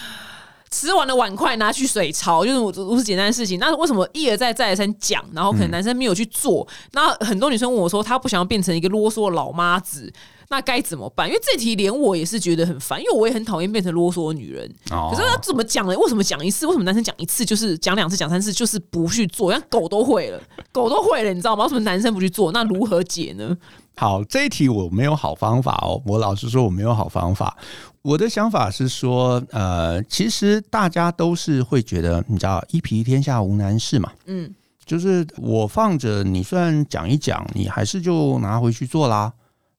[0.74, 3.60] 吃完的碗筷拿去水槽，就是我如此简单的事情。
[3.60, 6.66] 那为什么一而再再而三讲，然后可能男生没有去做？
[6.92, 10.10] 那很多女生问我说，她不想要变成一个啰嗦的老妈子，
[10.48, 11.28] 那该怎么办？
[11.28, 14.68] 因为这题连我也是觉得很烦，因为我也很讨厌变成啰嗦女人。
[14.90, 15.96] 哦可是他怎么讲呢？
[15.98, 16.66] 为什么讲一次？
[16.66, 19.50] 为什么男生讲一次就是讲两次、讲三次就是不去做？
[19.52, 20.40] 像狗都会了，
[20.72, 21.64] 狗都会了，你知道吗？
[21.64, 22.52] 为什么男生不去做？
[22.52, 23.56] 那如何解呢？
[23.94, 26.00] 好，这一题我没有好方法哦。
[26.06, 27.56] 我老实说，我没有好方法。
[28.00, 34.10] 我的想法是说，呃，其实大家都是会觉得，你知道，一皮天下无难事嘛。
[34.24, 34.50] 嗯，
[34.86, 39.30] 就是我放着，你虽然讲一讲，你还是就拿回去做啦。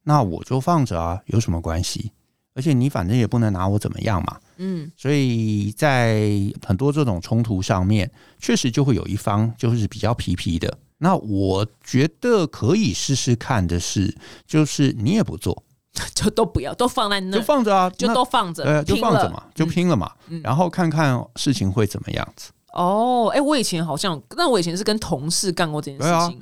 [0.04, 2.12] 那我就放着啊，有什么关系？
[2.56, 4.38] 而且你反正也不能拿我怎么样嘛。
[4.58, 6.30] 嗯，所以在
[6.64, 10.78] 很多这种冲突上面，确实就会有一方就是比较皮皮的。
[11.00, 15.64] 那我觉得可以试试看的是，就是你也不做，
[16.14, 20.12] 就都不要，都放在那就，放着啊，就都放着，呃就放着嘛，就拼了嘛，
[20.44, 22.52] 然后看看事情会怎么样子。
[22.74, 26.40] 哦，哎、我以前好像，那我以前是跟同事干过这件事情。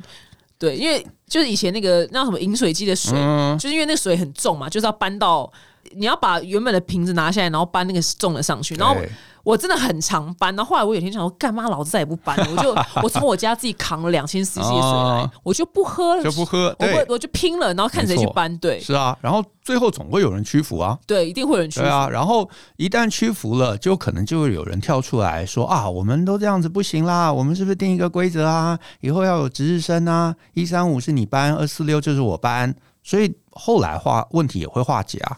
[0.62, 5.52] 对，因为就是以前那个那什么饮水机的水，嗯，就是因为那个水很重嘛，就是要搬到
[5.94, 9.10] 你要把原本的瓶子拿下来，然后搬那个重的上去，然后对
[9.44, 20.98] 我真的很常搬，然后后来我有天想说，干嘛老子再也不搬了，我就 我从我家自己扛了两千 CC 的水来，哦我就不喝了，就不喝，我对会，我就拼了，然后看谁去搬，对是啊，然后最后总会有人屈服啊。
[21.08, 28.78] 对，一定会有人屈服啊，然后一旦屈服了，就可能就会有人跳出来说啊，我们都这样子不行啦，我们是不是定一个规则啊？
[29.00, 32.74] 以后要有值日生啊，一三五是你搬，二四六就是我搬，
[33.04, 35.38] 所以后来化问题也会化解啊。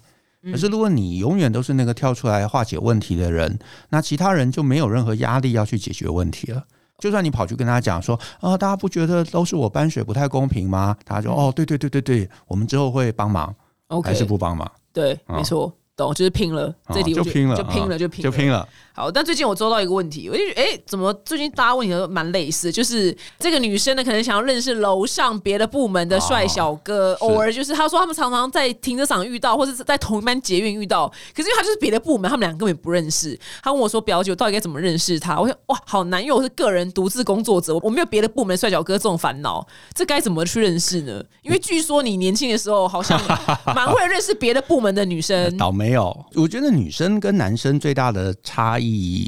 [0.52, 3.58] 可是如果你永远都是那个跳出来化解问题的人，
[3.90, 6.64] 那其他人就没有任何压力要去解决问题了。
[7.00, 10.96] 就算你跑去跟他讲说，啊、大家不觉得都是我搬水不太公平吗？
[11.06, 13.54] 他说哦，对对对对对，我们之后会帮忙
[14.04, 14.70] 还是不帮忙？
[14.94, 18.68] 对，嗯没错，懂，就是拼了，啊这题我就拼了，就拼了，啊就拼了，就拼了。
[18.96, 22.72] 好，但最近我收到一个问题，我就觉得，哎、怎么最近大家问题都蛮类似？
[22.72, 33.38] 就是这个女生呢，可能想要认识楼上别的部门的帅小哥，哦偶尔就是她说他们常常在停车场遇到，或者是在同一班捷运遇到，可是因为他就是别的部门，他们两个根本不认识。
[33.64, 41.24] 他问我说：“表姐，我到底该怎么认识他？”我想，哇，好难，因为我是个人独自工作者，我没有别的部门帅小哥这种烦恼，这该怎么去认识呢？
[41.42, 43.20] 因为据说你年轻的时候好像
[43.74, 45.34] 蛮会认识别的部门的女生。
[45.58, 48.83] 倒没有，我觉得女生跟男生最大的差异，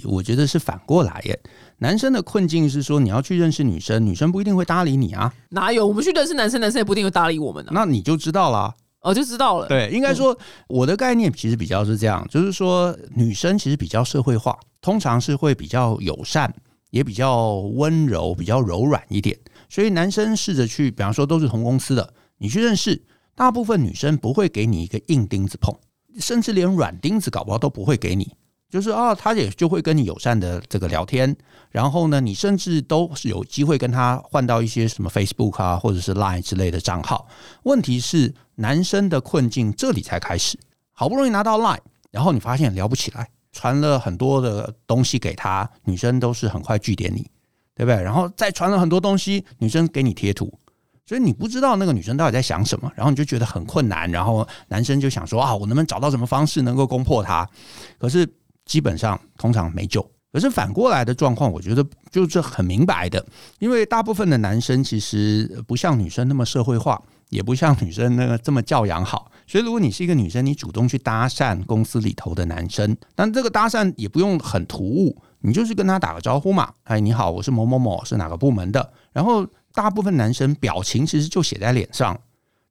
[0.06, 1.40] 我觉得是反过来耶。
[1.80, 5.86] 男生的困境是说，你要去认识女生，女生不一定会搭理你啊，哪有？
[5.86, 8.74] 我们去认识男生，男生也不一定会搭理我们呢、那你就知道啦。
[9.02, 9.68] 哦，就知道了。
[9.68, 10.36] 对，应该说
[10.68, 16.52] 我的概念其实比较是这样，就是说女生其实比较社会化，通常是会比较友善，
[16.90, 19.38] 也比较温柔，比较柔软一点。
[19.70, 23.00] 所以男生试着去，比方说都是同公司的，你去认识，
[23.36, 25.76] 大部分女生不会给你一个硬钉子碰，
[26.20, 28.32] 甚至连软钉子搞不好都不会给你。
[28.70, 31.36] 就是啊，他也就会跟你友善的这个聊天，
[31.70, 37.28] 然后呢，你甚至都是有机会跟他换到一些什么 Facebook 啊，或者是 Line 之类的账号。
[37.64, 40.58] 问题是，男生的困境这里才开始，
[40.92, 41.80] 好不容易拿到 Line，
[42.12, 47.30] 然后你发现聊不起来，传了很多的东西给他，女生都是很快拒点你，
[47.76, 48.02] 对不对？
[48.02, 50.52] 然后再传了很多东西，女生给你贴图。
[51.08, 57.48] 所以你不知道那个女生到底在想什么，然后你就觉得很困难，然后男生就想说啊，我能不能找到什么方式能够攻破她？
[58.00, 58.28] 可是
[58.66, 60.06] 基本上通常没救。
[60.34, 63.26] 可是反过来的状况，我觉得就是很明白的，
[63.60, 69.32] 因为大部分的男生其实不像女生那么社会化，也不像女生那个这么教养好。
[69.48, 78.92] 所以如果你是一个女生，你主动去搭讪公司里头的男生，但这个搭讪也不用很突兀，你就是跟他打个招呼嘛，哎，你好，我是某某某，是哪个部门的。
[79.14, 82.20] 然后大部分男生表情其实就写在脸上，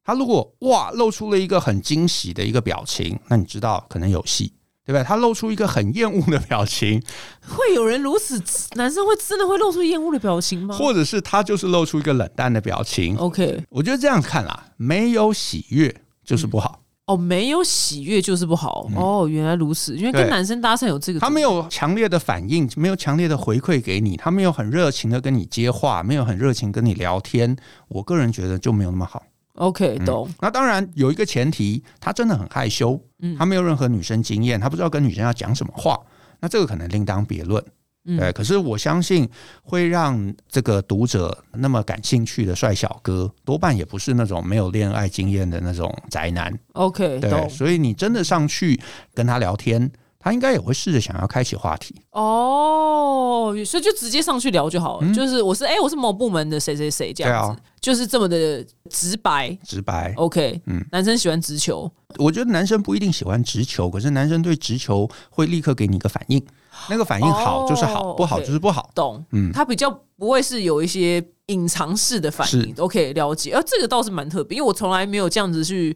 [0.03, 4.53] 他如果哇露出了一个很惊喜的一个表情，那你知道可能有戏。
[4.85, 5.03] 对不对？
[5.03, 7.01] 他露出一个很厌恶的表情，
[7.47, 8.39] 会有人如此，
[8.75, 10.75] 男生会真的会露出厌恶的表情吗？
[10.75, 13.17] 或者是他就是露出一个冷淡的表情。
[13.17, 15.93] OK，我觉得这样看啦，没有喜悦
[16.23, 16.81] 就是不好。
[17.07, 18.89] 哦，没有喜悦就是不好。
[18.95, 27.55] 哦，原来如此，因为跟男生搭讪有这个，他没有强烈的反应，没有强烈的回馈给你，他没有很热情的跟你接话，没有很热情跟你聊天。
[27.89, 29.21] 我个人觉得就没有那么好。
[29.55, 30.29] OK 懂。
[30.39, 32.99] 那当然有一个前提，他真的很害羞，
[33.37, 35.99] 他没有任何女生经验，他不知道跟女生要讲什么话。
[36.39, 37.63] 那这个可能另当别论。
[38.07, 39.27] 嗯对，可是我相信
[39.63, 46.55] 会让这个读者那么感兴趣的帅小哥，多半也不是那种没有恋爱经验的那种宅男。
[46.73, 47.49] OK 对，懂。
[47.49, 48.79] 所以你真的上去
[49.15, 49.91] 跟他聊天，
[50.25, 51.93] 他应该也会试着想要开启话题。
[52.09, 55.13] 哦，所以就直接上去聊就好了。
[55.13, 59.55] 就是我是哎、我是某部门的谁谁谁这样子，就是这么的直白。
[59.63, 61.91] 直白，OK，嗯男生喜欢直球。
[62.17, 66.43] 我觉得男生不一定喜欢直球，可是男生对直球会立刻给你一个反应，
[66.89, 68.89] 那个反应好就是好，哦不好就是不好。
[68.95, 73.53] 懂，嗯他比较不会是有一些隐藏式的反应是，OK，了解。
[73.53, 75.95] 而、这个倒是蛮特别，因为我从来没有这样子去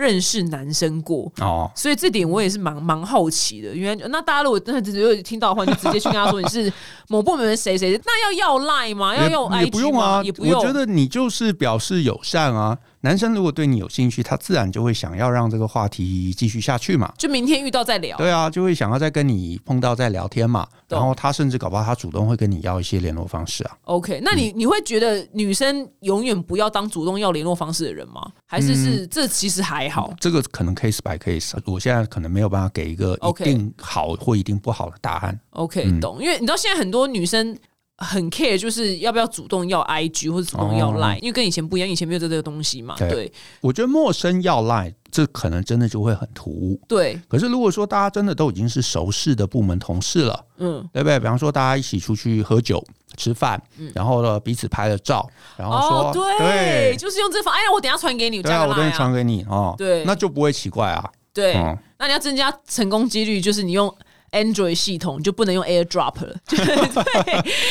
[0.00, 1.30] 认识男生过。
[1.40, 6.72] 哦，所以这点我也是蛮蛮好奇的，原来那大家如果真的只有听到的话，你就直接去跟他说你是
[7.08, 9.14] 某部门的谁谁，那要要赖吗？
[9.14, 10.58] 要用 IG 也不用啊，也不用。
[10.58, 12.78] 我觉得你就是表示友善啊。
[13.02, 17.12] 男生如果对你有兴趣，他自然就会想要让这个话题继续下去嘛。
[17.16, 18.16] 就明天遇到再聊。
[18.18, 20.66] 对啊，就会想要再跟你碰到再聊天嘛。
[20.88, 23.76] 然后他甚至搞不好他主动会跟你要一些联络方式啊。
[23.84, 28.20] OK，那你你会觉得女生永远不要当主动要联络方式的人吗？
[28.44, 30.12] 还是是、这其实还好？
[30.20, 35.40] 这个可能 case by case，我现在可能没有办法给一个一定好或一定不好的答案。
[35.50, 36.20] OK，、嗯懂。
[36.20, 37.56] 因为你知道现在很多女生
[38.00, 42.94] 很 care，就是要不要主动要 IG 或者主动要哦 Line，、因为跟以前不一样，以前没有这个东西嘛。
[42.98, 46.80] 对对我觉得陌生要 Line，这可能真的就会很突兀。
[46.88, 51.18] 对，可是如果说大家真的都已经是熟识的部门同事了，嗯，对不对？
[51.18, 52.82] 比方说大家一起出去喝酒、
[53.16, 53.62] 吃饭，
[53.94, 57.52] 然后呢彼此拍了照，然后说、哦，对，对就是用这方。
[57.52, 61.04] 哎呀，我等下传给你，对啊，我等你传给你哦，对那就不会奇怪啊。
[61.32, 63.94] 对，嗯那你要增加成功几率，就是你用
[64.32, 66.58] Android 系统就不能用 AirDrop 了， 对，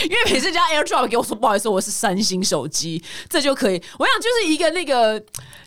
[0.06, 3.82] 因为每次加 AirDrop 给我说不好意思，我是三星手机，这就可以。
[3.98, 5.14] 我想就是一个那个，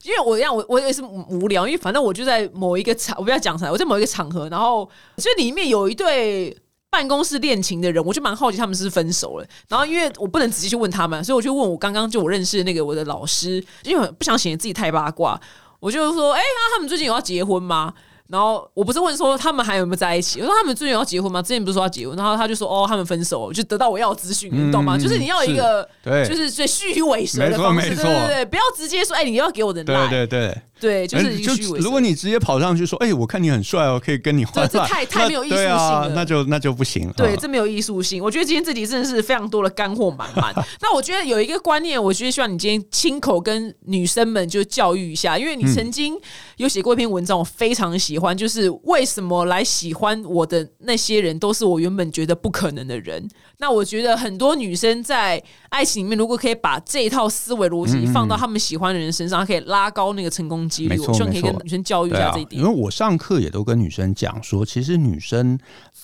[0.02, 6.56] 因为我让我我也是无聊，因为反正我就在某一个场，我不要讲出来，我在某一个场合，然后就里面有一对。
[6.94, 9.46] 办公室恋情的人，我就蛮好奇他们是分手了。
[9.66, 15.40] 然后因为我不能直接去问他们，所以我就问我刚刚就我认识的那个我的老师，因为不想显得自己太八卦，
[15.80, 17.94] 我就说：“哎、那他们最近有要结婚吗？”
[18.28, 21.42] 然后我不是问说他们还有没有在一起，我说他们最近有要结婚吗？
[21.42, 24.96] 之前不是说要结婚，然后他就说哦，他们分手了，就得到我要的资讯，你懂吗？
[24.96, 31.80] 嗯就是你要一个对就是最虚与委蛇的方式，没错没错对对对，不要直接说哎，你要给我的对对对，对，就是虚伪。
[31.80, 37.12] 如果你直接跑上去说，哎、我看你很帅哦，可以跟你换这，太太没有艺术性了那就那就不行。
[37.16, 38.22] 对，嗯这没有艺术性。
[38.22, 40.54] 我觉得今天这集真的是非常多的干货满满。
[40.80, 46.14] 那我觉得有一个观念，我觉得希望你今天亲口跟女生们就教育一下，因为你曾经
[46.56, 53.26] 有写过一篇文章，我非常喜欢，就是为什么来喜欢我的那些人都是我原本觉得不可能的人。
[53.58, 60.98] 那我觉得很多女生在爱情里面，如果可以把这一套思维逻辑放到他们喜欢的人身上，可以拉高那个成功几率。
[60.98, 62.72] 我希望可以跟女生教育一下这一，点因为。
[62.82, 65.56] 我上课也都跟女生讲说，其实女生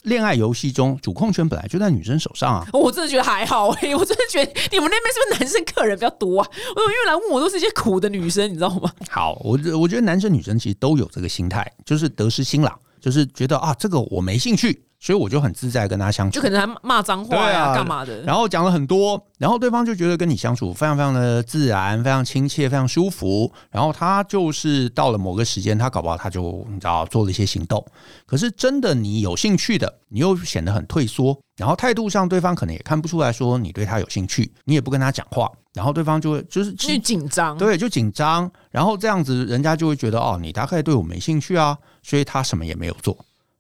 [0.03, 2.65] 恋爱游戏中主控权本来就在女生手上啊。
[2.73, 6.47] 我真的觉得还好哎、我真的觉得你们那边是不是男生客人比较多啊？
[6.77, 8.93] 我因为来问我都是一些苦的女生，你知道吗？
[9.11, 16.41] 好，我觉我觉得男生女生其实都有这个心态，就是是得失心了，就是觉得啊，这个我没兴趣，所以我就很自在跟他相处就。
[16.41, 18.23] 可能还骂脏话呀、啊干嘛的？
[18.23, 23.51] 然后讲了很多，然后对方就觉得跟你相处非常非常的自然，非常亲切，非常舒服。
[23.71, 27.85] 然后他就是到了某个时间，他搞不好他就你知道做了一些行动。
[28.27, 43.17] 可是真的你有兴趣的，你又显得很退缩，然后态度上对方可能也看不出来说你对他有兴趣，你也不跟他讲话，然后对方就会就是去紧张，对，就紧张，然后这样子，人家就会觉得哦，你大概对我没兴趣啊，所以他什么也没有做，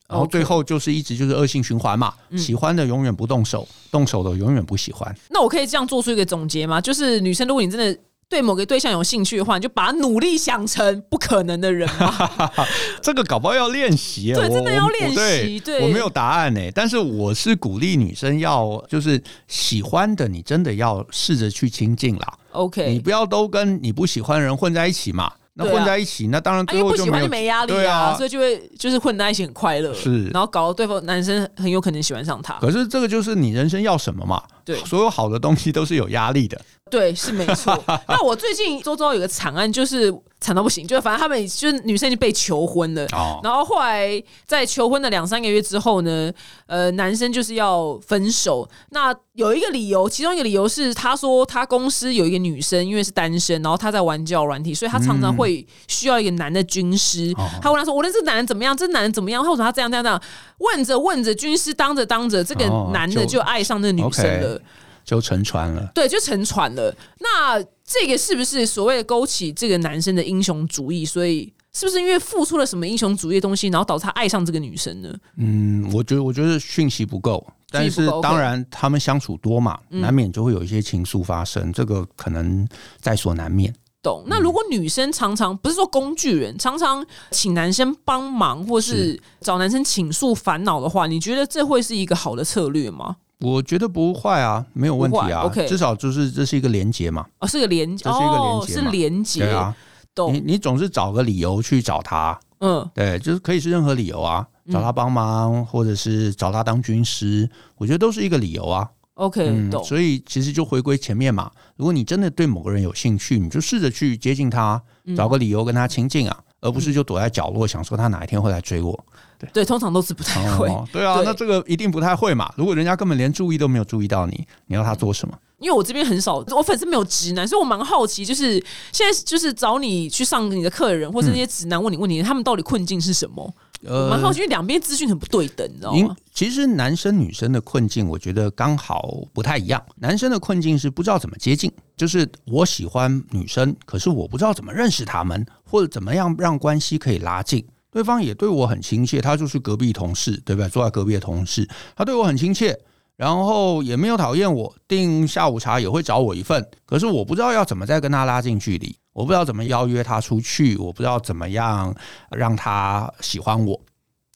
[0.08, 2.14] 然后最后就是一直就是恶性循环嘛。
[2.36, 5.14] 喜欢的永远不动手，动手的永远不喜欢。
[5.30, 6.80] 那我可以这样做出一个总结吗？
[6.80, 12.30] 就是女生，如果你真的对某个对象有兴趣的话，你就把他努力想成不可能的人嘛。
[13.00, 22.38] 这个搞不好要练习对真的要我练习对对我没有答案呢，但是我是鼓励女生要就是喜欢的，你真的要试着去亲近啦。
[22.52, 25.32] OK，你不要都跟你不喜欢的人混在一起嘛。
[25.58, 32.54] 那混在一起，那当然啊最后就没有因为不喜欢就没压力对啊，所以就会就是混在一起很快乐，是然后搞得对方男生很有可能喜欢上他。
[32.60, 34.40] 可是这个就是你人生要什么嘛？
[34.64, 36.60] 对所有好的东西都是有压力的。
[36.90, 37.76] 对，是没错。
[38.08, 43.04] 那我最近周遭有个惨案，就是惨到不行，就是反正他们就是女生已经被求婚了。
[43.12, 46.32] 哦然后后来在求婚的两三个月之后呢，
[46.66, 48.68] 呃，男生就是要分手。
[48.90, 57.32] 那有一个理由，其中一个理由是他说他公司有一个女生，因为是单身，然后他在玩交友软体，所以他常常会需要一个男的军师。
[57.36, 58.76] 哦他问他说：“我认识这男人怎么样？
[58.76, 59.44] 这男人怎么样？
[59.44, 60.20] 或者他这样这样这样？”
[60.58, 64.60] 问着问着，军师当着当着，这个男的就爱上那个女生了。
[65.08, 65.90] 就沉船了。
[65.94, 66.94] 对，就沉船了。
[67.20, 71.06] 那这个是不是所谓的勾起这个男生的英雄主义？
[71.06, 75.14] 所以是不是因为付出了什么英雄主义的东西，然后导致他爱上这个女生呢？
[75.38, 82.68] 嗯，我觉得我觉得讯息不够，但是当然他们相处多嘛，嗯难免就会有一些情愫发生，这个可能
[83.00, 83.74] 在所难免。
[84.02, 84.24] 懂？
[84.26, 93.16] 那如果女生常常不是说工具人，常常请男生帮忙，或是找男生倾诉烦恼的话，你觉得这会是一个好的策略吗？
[93.40, 95.42] 我觉得不坏啊，没有问题啊。
[95.42, 99.74] ，OK 至少就是这是一个连接嘛，哦，是个连接，这是一个连哦，是连接，对啊。
[99.76, 100.42] 你懂？
[100.44, 108.90] 你总是找个理由去找他，嗯，对，就是可以是任何理由啊，找他帮忙，或者是找他当军师，我觉得都是一个理由啊。
[109.14, 109.84] OK，嗯，懂。
[109.84, 119.04] 所以其实就回归前面嘛，如果你真的对某个人有兴趣，你就试着去接近他，嗯找个理由跟他亲近啊，而不是就躲在角落想说他哪一天会来追我。
[119.52, 120.68] 对，通常都是不太会。
[120.68, 122.52] 哦，对啊，对那这个一定不太会嘛。
[122.56, 125.38] 如果人家根本连注意都没有注意到你，你要他做什么？
[125.58, 133.54] 因为我这边很少，我粉丝没有直男，所以我蛮好奇，就是现在就是找你去上你的课的人，或是那些直男问你问题，他们到底困境是什么？
[133.84, 136.16] 呃蛮好奇，因为两边资讯很不对等，你知道吗？
[136.34, 139.80] 其实男生女生的困境，我觉得刚好不太一样。
[139.96, 147.64] 男生的困境是不知道怎么接近，就是我喜欢女生，可是我不知道怎么认识他们，或者怎么样让关系可以拉近。
[147.90, 150.68] 对方也对我很亲切，他就是隔壁同事，对不对？
[150.68, 152.78] 坐在隔壁的同事，他对我很亲切，
[153.16, 156.64] 然后也没有讨厌我，订下午茶也会找我一份。
[156.84, 161.94] 可是我不知道要怎么再跟他拉近距离，我不知道怎么邀约他出去，我不知道怎么样
[162.30, 163.80] 让他喜欢我。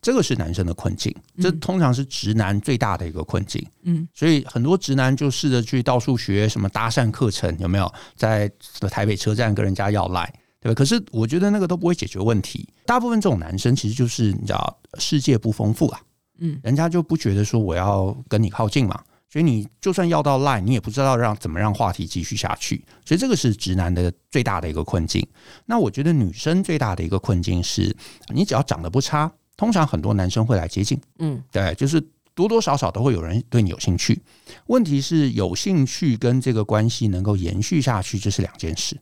[0.00, 3.64] 这个是男生的困境，这通常是直男最大的一个困境。
[3.84, 7.88] 嗯，所以很多直男就试着去到处学什么搭讪课程，有没有？
[8.16, 8.50] 在
[8.90, 10.28] 台北车站跟人家要赖，
[10.62, 10.74] 对吧？
[10.74, 12.66] 可是我觉得那个都不会解决问题。
[12.86, 16.00] 大部分这种男生其实就是你知道世界不丰富啊，
[16.38, 19.02] 嗯，人家就不觉得说我要跟你靠近嘛。
[19.28, 22.84] 所以你就算要到赖，你也不知道让怎么让话题继续下去。
[23.02, 25.26] 所以这个是直男的最大的一个困境。
[25.64, 27.96] 那我觉得女生最大的一个困境是，
[28.34, 31.00] 你只要长得不差，通常很多男生会来接近。
[31.18, 31.98] 嗯，对，就是
[32.34, 34.20] 多多少少都会有人对你有兴趣。
[34.66, 38.94] 问题是有兴趣跟这个关系能够延续下去，这是两件事。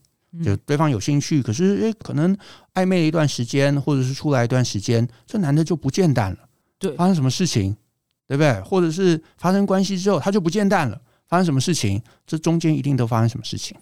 [0.43, 2.35] 就对方有兴趣，可是诶，可能
[2.73, 6.37] 暧昧了一段时间，或者是出来一段时间，这男的就不见淡了。
[6.79, 7.75] 对发生什么事情，
[8.27, 8.59] 对不对？
[8.61, 12.01] 或者是发生关系之后，他就不见淡了，发生什么事情？
[12.25, 13.75] 这中间一定都发生什么事情。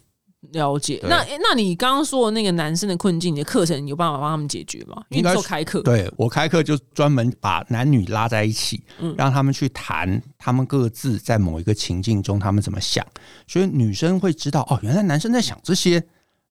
[0.54, 1.00] 了解。
[1.04, 5.04] 那诶那你刚刚说的那个男生的困境，你的课程你有办法帮他们解决吗？
[5.10, 13.06] 因为做开课，对我开课就专门把男女拉在一起，嗯让他们去谈他们各自在某一个情境中他们怎么想，
[13.48, 16.02] 所以女生会知道哦，原来男生在想这些，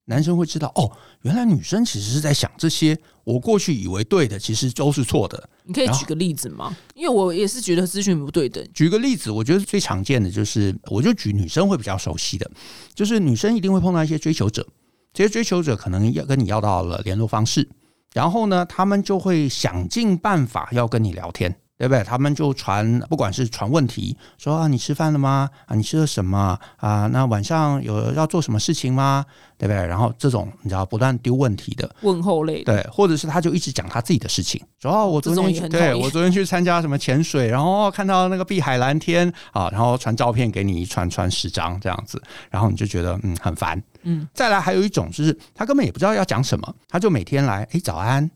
[0.09, 0.91] 男生会知道哦，
[1.21, 5.49] 原来女生其实是在想这些，我过去以为对的，其实都是错的。
[5.63, 6.75] 你可以举个例子吗？
[6.95, 8.67] 因为我也是觉得资讯不对等。
[8.73, 12.49] 举个例子，我觉得最常见的就是，我就举女生会比较熟悉的，
[12.95, 14.67] 就是女生一定会碰到一些追求者，
[15.13, 17.69] 这些追求者可能要跟你要到了联络方式，
[18.11, 21.55] 然后呢，他们就会想尽办法要跟你聊天。
[21.79, 22.03] 对不对？
[22.03, 25.49] 他们就传，不管是传问题，说啊，你吃饭了吗？
[25.65, 26.59] 啊，你吃了什么？
[26.75, 29.25] 啊，那晚上有要做什么事情吗？
[29.57, 29.87] 对不对？
[29.87, 44.27] 然后这种你知道不断丢问题的，问候类的，对，或者是他就一直讲他自己的事情，说哦，我昨天去对我昨天去参加什么潜水，然后哦看到那个碧海蓝天啊，然后传照片给你，一传传十张这样子，然后你就觉得嗯很烦，嗯。
[44.33, 48.29] 再来还有一种就是他根本也不知道要讲什么，他就每天来，哎，早安，午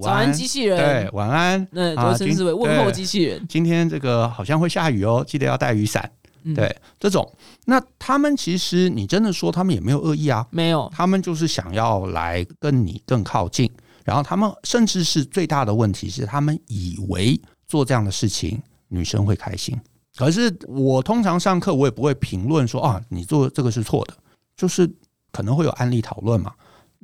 [0.00, 3.44] 早安机器人，对，晚安，那啊都称之为问候机器人。
[3.48, 6.10] 今天这个好像会下雨哦，记得要带雨伞。
[6.44, 6.54] 嗯。
[6.54, 7.30] 对，这种，
[7.66, 13.70] 那他们其实你真的说他们也没有恶意啊，没有，他们就是想要来跟你更靠近，
[14.04, 19.78] 然后他们甚至是最大的问题是，他们以为做这样的事情女生会开心。
[20.16, 24.14] 可是我通常上课我也不会评论说啊，你做这个是错的，
[24.56, 24.90] 就是
[25.30, 26.52] 可能会有案例讨论嘛。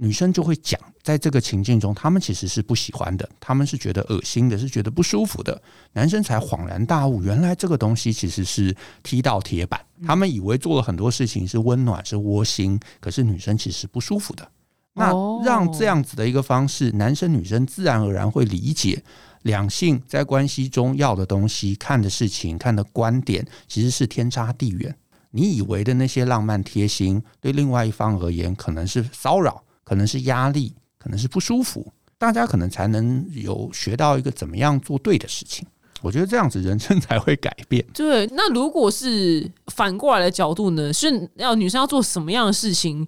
[0.01, 5.61] 女生就会讲，在这个情境中，他们其实是不喜欢的，他们是觉得恶心的，是觉得不舒服的。
[5.93, 9.81] 男生才恍然大悟，原来这个东西其实是踢到铁板。
[10.07, 14.49] 他们以为做了很多事情是温暖、是窝心，可是女生其实不舒服的。
[14.95, 19.03] 那哦让这样子的一个方式，男生女生自然而然会理解
[19.43, 24.97] 两性在关系中要的东西、看的事情、看的观点，其实是天差地远。
[25.31, 31.91] 你以为的那些浪漫贴心，对另外一方而言可能是骚扰，可能是压力，可能是不舒服。
[32.19, 35.67] 大家可能才能有学到一个怎么样做对的事情。
[36.03, 37.83] 我觉得这样子人生才会改变。
[37.95, 38.27] 对。
[38.33, 40.93] 那如果是反过来的角度呢？
[40.93, 43.07] 是要女生要做什么样的事情，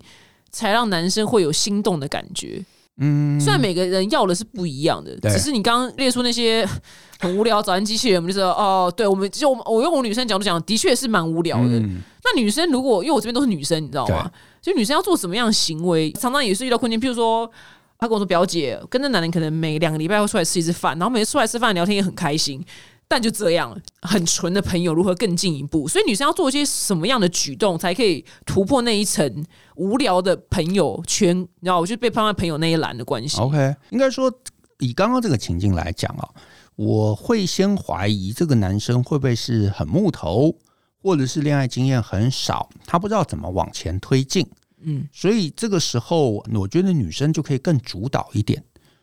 [0.50, 2.64] 才让男生会有心动的感觉？
[3.00, 6.66] 嗯，虽然每个人要的是不一样的，只是你刚刚列出那些
[7.18, 11.78] 很无聊早安机器人，我们就说哦，对，我们就我我用我女生角度讲，的确是蛮无聊的。
[11.80, 14.30] 嗯那女生如果因为我这边都是女生，你知道吗？
[14.60, 17.00] 所以女生要做什么样的行为，常常也是遇到困境。
[17.00, 17.50] 譬如说，
[17.98, 22.62] 她跟我说表姐跟那男人可能每两个礼拜会出来吃一次饭，然后每次出来吃饭聊天也很开心，
[23.10, 25.88] 但就这样，很纯的朋友如何更进一步？
[25.88, 29.44] 所以女生要做一些什么样的举动，才可以突破那一层
[29.74, 31.36] 无聊的朋友圈？
[31.36, 33.36] 你知道，我就被放在朋友那一栏的关系。
[33.40, 34.32] OK，应该说
[34.78, 36.28] 以刚刚这个情境来讲啊，
[36.76, 40.54] 我会先怀疑这个男生会不会是很木头，
[41.02, 44.48] 或者是恋爱经验很少，他不知道怎么往前推进。
[44.82, 48.62] 嗯，所以这个时候，我觉得女生就可以更主导一点。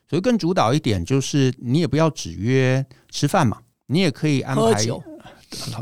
[0.09, 3.57] 所以更主导一点，就是你也不要只约吃饭嘛，
[3.87, 4.61] 你也可以安排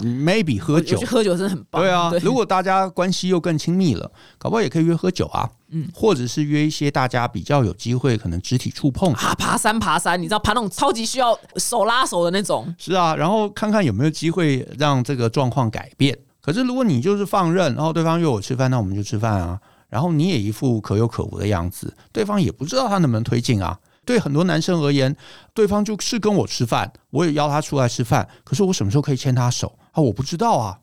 [0.02, 1.82] ，maybe 喝酒喝酒真的很棒。
[1.82, 16.16] 对啊，如果大家关系又更亲密了，搞不好也可以约喝酒啊，嗯或者是约一些大家比较有机会可能肢体触碰，啊，爬山爬山，你知道爬那种超级需要手拉手的那种，是啊，然后看看有没有机会让这个状况改变。
[16.42, 23.80] 可是如果你就是放任，然后对方约我吃饭，那我们就吃饭啊，然后你也一副可有可无的样子，对方也不知道他能不能推进啊。
[24.06, 25.16] 对很多男生而言，
[25.54, 30.02] 对方就是跟我吃饭，我也邀他出来吃饭，可是我什么时候可以牵他手啊？
[30.02, 30.80] 我不知道啊，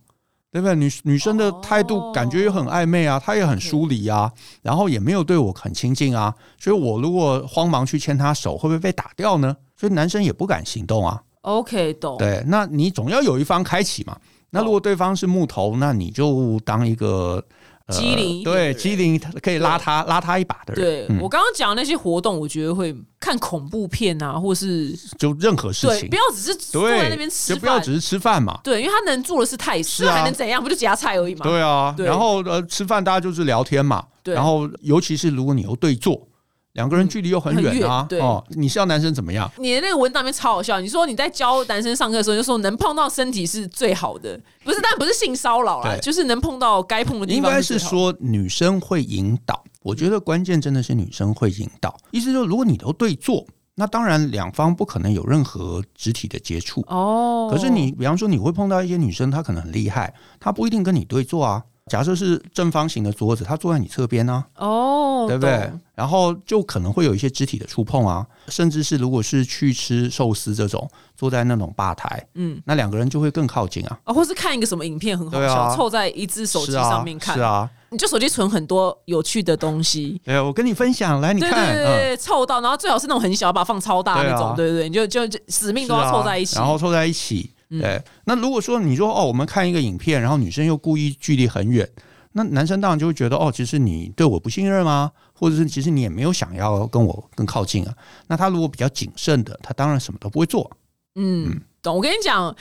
[0.51, 0.75] 对不对？
[0.75, 9.57] 女女生的态度感觉也很暧昧啊，她也很疏离啊，然后也没有对我很亲近啊，所以我如果慌忙去牵她手，会不会被打掉呢？
[9.77, 11.23] 所以男生也不敢行动啊。
[11.43, 12.19] OK，懂。
[12.19, 14.17] 对，那你总要有一方开启嘛。
[14.51, 17.45] 那如果对方是木头，那你就当一个、呃
[17.89, 20.85] 机灵一点的对机灵可以拉他拉他一把的人。
[20.85, 27.95] 对、嗯我刚刚讲的那些活动，我觉得会看恐怖片啊，或是就任何事对，情不，要只是坐在那边，吃饭就不要只。
[27.95, 28.59] 是吃饭嘛。
[28.65, 30.63] 对，因为他能做的是太事，是啊还能怎样？
[30.63, 31.45] 不就夹菜而已嘛。
[31.45, 34.05] 对啊，对然后呃，吃饭大家就是聊天嘛。
[34.23, 36.27] 对然后尤其是如果你又对坐，
[36.75, 39.51] 两个人距离又很很远啊哦，你是要男生怎么样？
[39.59, 47.79] 你的那个文档里面超好笑，你说你在教男生上课的时候，就说能碰到身体是最好的，不是，但不是性骚扰啦，就是能碰到该碰的地方应该是。
[47.79, 51.95] 说女生会引导，我觉得关键真的是女生会引导。
[52.11, 53.45] 意思就是，如果你都对坐，
[53.75, 56.83] 那当然两方不可能有任何肢体的接触。
[56.87, 65.71] 哦，可是你，比方说你会碰到一些女生，她可能很厉害，她不一定跟你对坐啊，假设是正方形的桌子，他坐在你侧边啊，哦，对不对？
[65.95, 73.99] 然后就可能会有一些肢体的触碰啊，甚至是如果是去吃寿司这种，坐在那种吧台，嗯，那两个人就会更靠近啊。
[74.05, 80.21] 啊，或是看一个什么影片很好对啊笑，凑在一只手机上面看，是啊，你就手机存很多有趣的东西。
[80.25, 86.57] 对，我跟你分享，来你对对看，嗯，对对，凑到，然后最好是那种很小，把它放超大那种，对对对，你就就就死命都要凑在一起。
[86.57, 87.51] 嗯然后凑在一起。
[87.81, 91.89] 对，那如果说你说哦，我们看一个影片，然后女生又故意距离很远，
[92.33, 95.11] 那男生当然就会觉得哦，其实你对我不信任吗？
[95.33, 97.95] 或者是其实你也没有想要跟我更靠近啊？
[98.27, 100.71] 那他如果比较谨慎的，他当然什么都不会做。
[101.15, 101.97] 嗯，懂。
[101.97, 102.55] 我跟你讲。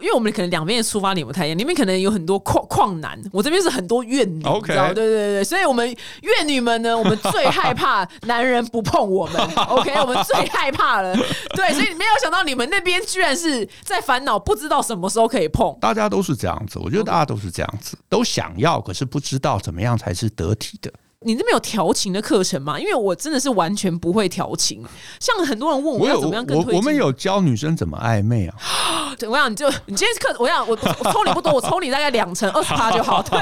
[0.00, 4.92] 因为我们可能两边的出发点不太一样，你们可能有很多矿矿男，我这边是很多怨女 OK 你知道？
[4.92, 5.88] 对对对，所以我们
[6.22, 11.16] 怨女们呢，我们最害怕男人不碰我们， OK，我们最害怕了。
[11.54, 15.76] 对，所以没有想到你们那边居然是在烦恼，不知道什么时候可以碰。
[15.80, 20.92] 大家都是这样子，我觉得大家都是这样子，都想要，可是不知道怎么样才是得体的。
[21.26, 22.78] 你那边有调情的课程吗？
[22.78, 24.80] 因为我真的是完全不会调情，
[25.18, 26.76] 像很多人问我要怎么样更我推。
[26.76, 28.54] 我们有教女生怎么暧昧啊，
[29.18, 33.20] 对，我想你就你今天课，我想我我抽你不多，我抽你大概两成二十趴 就好。
[33.20, 33.40] 对，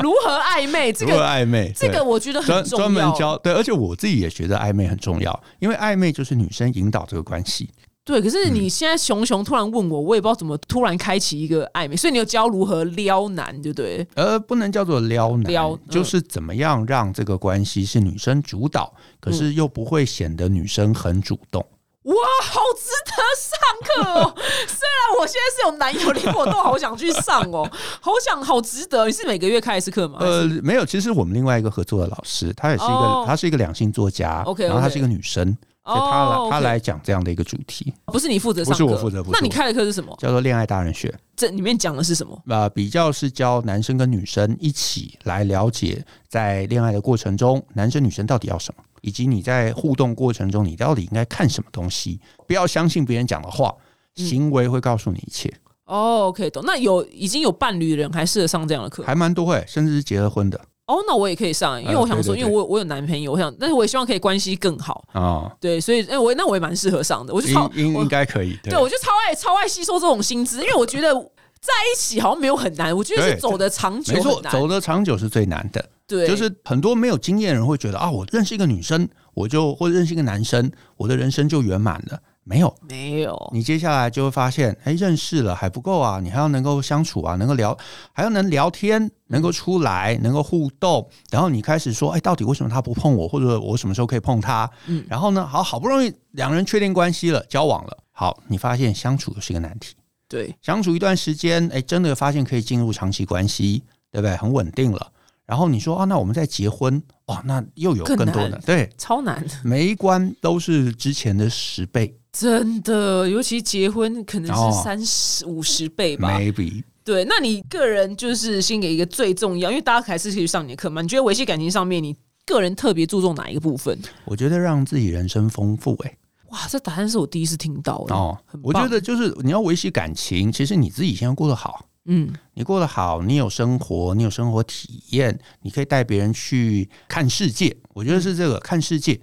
[0.00, 2.88] 如何暧昧这如何个暧昧，这个我觉得很重要。
[2.88, 7.68] 专门教对，而且我自己也觉得暧昧很重要，因为暧昧就是女生引导这个关系。
[8.08, 14.06] 对，可是嗯你现在熊熊突然问我，我也不知道怎么突然开启一个暧昧，所以你有教如何撩男，对不对？
[14.14, 21.62] 呃，不能叫做撩男，撩嗯就是怎么样让这个关系是女生主导，可嗯是又不会显得女生很主动。
[22.04, 24.32] 哇，好值得上课哦！
[24.66, 27.68] 虽然我现在是有男友，连我都好想去上哦，
[28.00, 29.04] 好想，好值得。
[29.04, 30.16] 你是每个月开一次课吗？
[30.20, 35.54] 呃，没有，其实我们另外一个合作的老师，她也是一个，哦他是一个两性作家 OK，然后她是一个女生，
[35.94, 40.14] 他来、哦他来讲这样的一个主题，不是你负责上，不是我负责那你开的课是什么？
[40.18, 41.14] 叫做恋爱大人学。
[41.36, 42.42] 这里面讲的是什么？
[42.48, 52.20] 呃，比较是教男生跟女生一起来了解，在恋爱的过程中，男生女生到底要什么，以及你在互动过程中，你到底应该看什么东西。
[52.46, 53.74] 不要相信别人讲的话，
[54.16, 55.52] 嗯行为会告诉你一切。
[55.84, 56.62] 哦，OK，懂。
[56.66, 59.04] 那有已经有伴侣的人还适合上这样的课？
[59.04, 65.04] 还蛮多诶，甚至是结了婚的哦，那我也可以上，因为我想说，因为我我有男朋友，我想，但是我也希望可以关系更好。
[65.12, 68.58] 啊，对，所以哎、我那我也蛮适合上的，我就超应应应该可以。
[68.62, 71.12] 对对，我就超爱超爱吸收这种薪资，因为我觉得
[71.60, 74.40] 在一起好像没有很难，我觉得是走的长久没错。
[74.50, 75.88] 走的长久是最难的。
[76.06, 82.18] 对，就是很多没有经验的人会觉得啊，我认识一个女生，我就或者认识一个男生，我的人生就圆满了。
[82.48, 83.50] 没有，没有。
[83.52, 87.76] 你接下来就会发现，哎，认识了还不够啊，你还要能够相处啊，能够聊，
[88.12, 94.68] 还要能聊天，能够出来，能够互动，然后你开始说，哎，到底为什么他不碰我，或者我什么时候可以碰他？
[94.86, 95.04] 嗯。
[95.06, 99.94] 然后呢，好好不容易两人确定关系了，交往了，好，你发现相处是一个难题，
[100.26, 100.56] 对。
[100.62, 104.34] 相处一段时间，哎，真的发现可以进入长期关系，对不对？
[104.36, 105.12] 很稳定了。
[105.44, 108.60] 然后你说啊，那我们再结婚，哦，那又有更更多的难。
[108.66, 116.38] 对，超难，每一关都是之前的十倍真的，尤其结婚可能哦是三十五十倍吧。
[116.38, 116.82] ，maybe。
[117.04, 121.00] 对，那你个人就是先给一个最重要，因为大家还是可以上你的课嘛。
[121.00, 122.14] 你觉得维系感情上面，你
[122.44, 123.98] 个人特别注重哪一个部分？
[124.26, 126.16] 我觉得让自己人生丰富、哎。
[126.50, 131.86] 哇，这答案是我第一次听到的哦我觉得就是你要维系感情，其实你自己先要过得好。
[132.06, 137.76] 嗯，你过得好，你有生活，你有生活体验，你可以带别人去看世界。
[137.92, 139.20] 我觉得是这个看世界，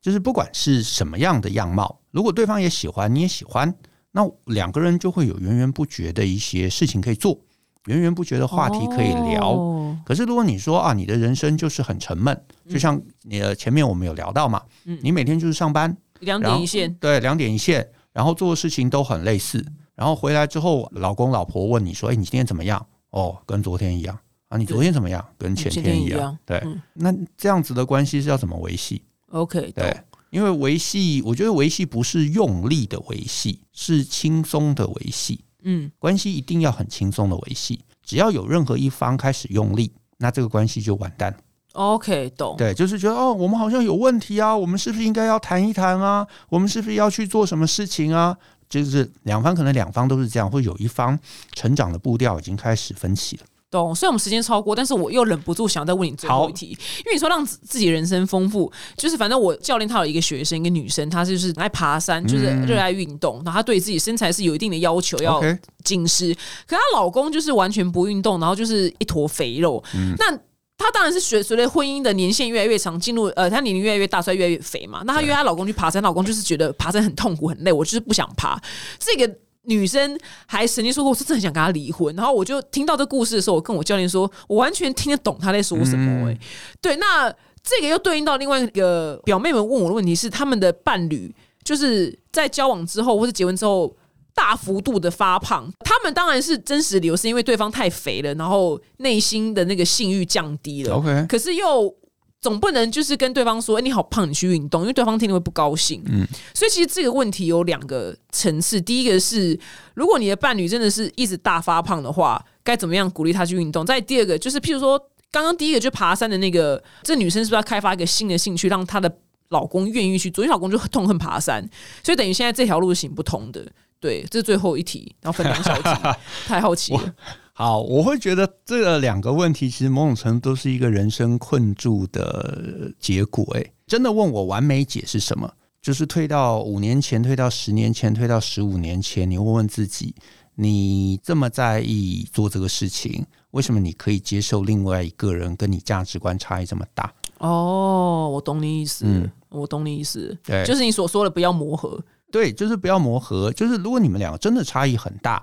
[0.00, 3.74] 就是不管是什么样的样貌，如果对方也喜欢，你也喜欢，
[4.12, 7.38] 那两个人就会有源源不绝的一些事情可以做，
[7.86, 9.52] 源源不绝的话题可以聊。
[9.52, 9.76] 哦
[10.06, 24.56] 可是如果你说啊，你的人生就是很沉闷，就像你的前面我们有聊到嘛，嗯你每天就是上班，两点一线，对，两点一线，然后做的事情都很类似，然后回来之后，老公老婆问你说：“哎，你今天怎么样？”哦，跟昨天一样啊。
[24.56, 25.24] 你昨天怎么样？
[25.36, 26.08] 跟前前天一样。
[26.08, 29.02] 天一样对，嗯那这样子的关系是要怎么维系？
[29.30, 35.44] OK，对懂，因为维系，我觉得维系不是用力的维系，是轻松的维系。
[35.62, 41.38] 嗯，关系一定要很轻松的维系，只要有任何一方开始用力，那这个关系就完蛋了。
[41.72, 42.56] OK，懂。
[42.56, 46.26] 对，就是觉得哦，我们好像有问题啊，我们是不是应该要谈一谈啊？
[46.48, 48.36] 我们是不是要去做什么事情啊？
[48.68, 51.18] 就是两方可能两方都是这样，会有一方
[51.52, 53.42] 成长的步调已经开始分歧了。
[53.70, 65.40] 懂，虽然我们时间超过，但是我又忍不住想要再问你最后一题，因为你说让自自己人生丰富，就是反正我教练他有一个学生，一个女生，她就是爱爬山，就是热爱运动，然后她对自己身材是有一定的要求，要
[65.84, 66.34] 紧实。
[66.66, 69.82] 可她老公就是完全不运动，然后就是一坨肥肉。
[70.18, 70.36] 那
[70.76, 75.02] 她当然是随随着婚姻的年限越来越长，进入呃，她年龄越来越大，所以越来越肥嘛。
[75.04, 78.60] 那她约她老公去爬山，老公就是觉得爬山很痛苦很累，我就是不想爬。
[78.98, 79.32] 这个
[79.70, 82.14] 女生还曾经说过，我是真的很想跟他离婚。
[82.14, 86.32] 然后我就听到这故事的时候，我跟我教练说，我完全听得懂他在说什么、欸。
[86.32, 86.38] 哎、
[86.80, 87.30] 对，那
[87.62, 93.96] 这个又对应到另外一个表妹们问我的问题是，他们的伴侣就是在交往之后或是结婚之后。
[94.32, 100.94] 大幅度的发胖，他们当然是真实理由，是因为对方太肥了，然后内心的那个性欲降低了。
[100.94, 101.94] OK 可是又
[102.40, 106.02] 总不能就是跟对方说：“哎、你好胖，你去运动。”因为对方听了会不高兴。
[106.06, 108.80] 嗯，所以其实这个问题有两个层次。
[108.80, 109.58] 第一个是，
[109.94, 113.84] 如果你的伴侣真的是一直大发胖的话，该怎么样鼓励他去运动？
[113.84, 114.98] 再第二个就是，譬如说，
[115.30, 119.14] 刚刚第一个就爬山的那个，这女生是不是要开发一个新的兴趣，让她的
[119.50, 120.42] 老公愿意去做？
[120.42, 121.62] 因为老公就痛恨爬山，
[122.02, 123.66] 所以等于现在这条路是行不通的。
[124.00, 125.90] 对，这是最后一题，然后分两小题，
[126.48, 127.14] 太好奇了。
[127.60, 133.44] 好，我会觉得这两个问题其实某种程度都是一个人生困住的结果。
[133.54, 135.52] 哎，真的问我完美解是什么？
[135.82, 140.14] 就是退到五年前，退到十年前，退到十五年前，你问问自己，
[140.54, 147.12] 你这么在意做这个事情，为什么你可以接受另外一个人跟你价值观差异这么大？
[147.40, 152.02] 哦，我懂你意思，嗯我懂你意思，对就是你所说的不要磨合。
[152.32, 153.52] 对，就是不要磨合。
[153.52, 155.42] 就是如果你们两个真的差异很大，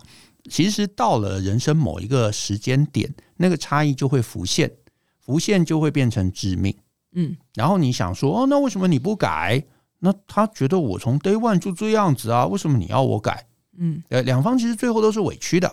[0.50, 4.72] 其实到了人生某一个时间点，那个差异就会浮现，
[5.20, 6.76] 浮现就会变成致命。
[7.14, 9.64] 嗯，然后你想说，哦，那为什么你不改？
[10.00, 13.48] 那他觉得我从 day one 就这样子啊，为什么你要我改？
[13.78, 15.72] 嗯，呃，两方其实最后都是委屈的。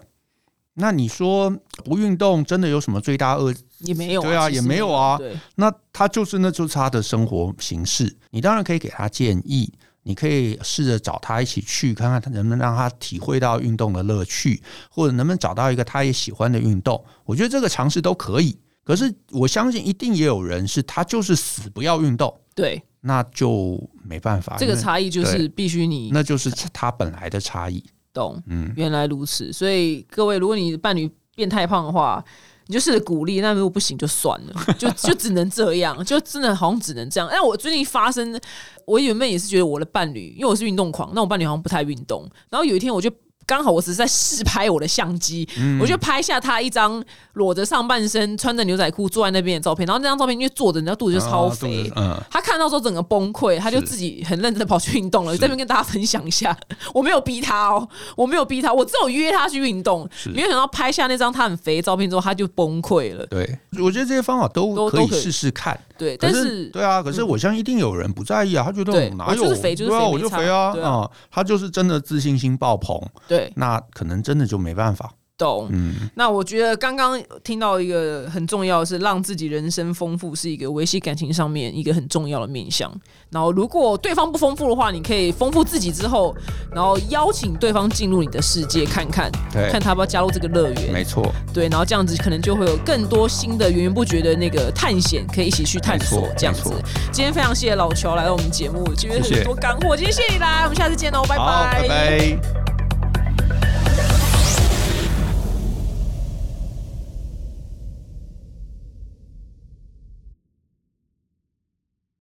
[0.76, 1.50] 那你说
[1.84, 3.54] 不运动真的有什么罪大恶？
[3.78, 8.16] 也没有、对啊也没有啊对，那他就是那就是他的生活形式。
[8.30, 9.72] 你当然可以给他建议，
[10.04, 17.04] 你可以试着找他一起去，看看他能不能让他体会到运动的乐趣，或者能不能找到一个他也喜欢的运动。
[17.24, 18.56] 我觉得这个尝试都可以。
[18.84, 24.56] 可是我相信一定也有人是他就是死不要运动，对，那就没办法。
[24.58, 27.82] 这个差异就是必须你那就是他本来的差异。
[28.12, 28.40] 懂。
[28.46, 32.22] 嗯，原来如此，所以各位，如果你的伴侣变太胖的话，
[32.66, 33.40] 你就试着鼓励。
[33.40, 37.28] 那如果不行就算了，就就只能这样，就真的好像只能这样。
[37.30, 38.40] 但我最近发生，
[38.86, 42.28] 我原本也是觉得我的伴侣，因为我是运动狂，那我伴侣好像不太运动。
[42.50, 43.10] 然后有一天我就。
[43.46, 45.48] 刚好我只是在试拍我的相机，
[45.80, 47.02] 我就拍下他一张
[47.34, 49.86] 裸着上半身、穿着牛仔裤坐在那边的照片。
[49.86, 55.32] 然后那张照片因为坐着，你知道肚子就超啊肥，嗯，他看到之后整个崩溃，他就自己很认真的跑去运动了。
[55.32, 56.56] 是这边跟大家分享一下，
[56.94, 60.08] 我没有逼他哦，我没有逼他，我只有约他去运动。
[60.14, 63.26] 是没有想到拍下那张他很肥的照片之后，他就崩溃了。
[63.26, 65.78] 对，我觉得这些方法都可以试试看。
[65.96, 75.12] 对，但是对啊，可是我相信一定有人不在意啊，他觉得我哪有我就是肥就是对啊，肥我就肥啊对啊啊，他就是真的自信心爆棚，对那可能真的就没办法。
[75.36, 75.68] 懂。
[75.72, 82.88] 嗯，那我觉得刚刚听到一个很重要的是，让自己人生丰富是一个维系感情上面一个很重要的面向。
[83.30, 86.32] 然后如果对方不丰富的话，你可以丰富自己之后，
[86.72, 90.92] 然后邀请对方进入你的世界看看，对看他要不要加入这个乐园。
[90.92, 96.70] 没错，对，然后这样子可能就会有更多新的源源不绝的那个探险，可以一起去探索这样子。
[97.12, 99.96] 今天非常谢谢老乔来到我们节目，觉得谢谢很多干货。
[99.96, 102.83] 今天谢谢你来，我们下次见喽，拜拜，拜拜。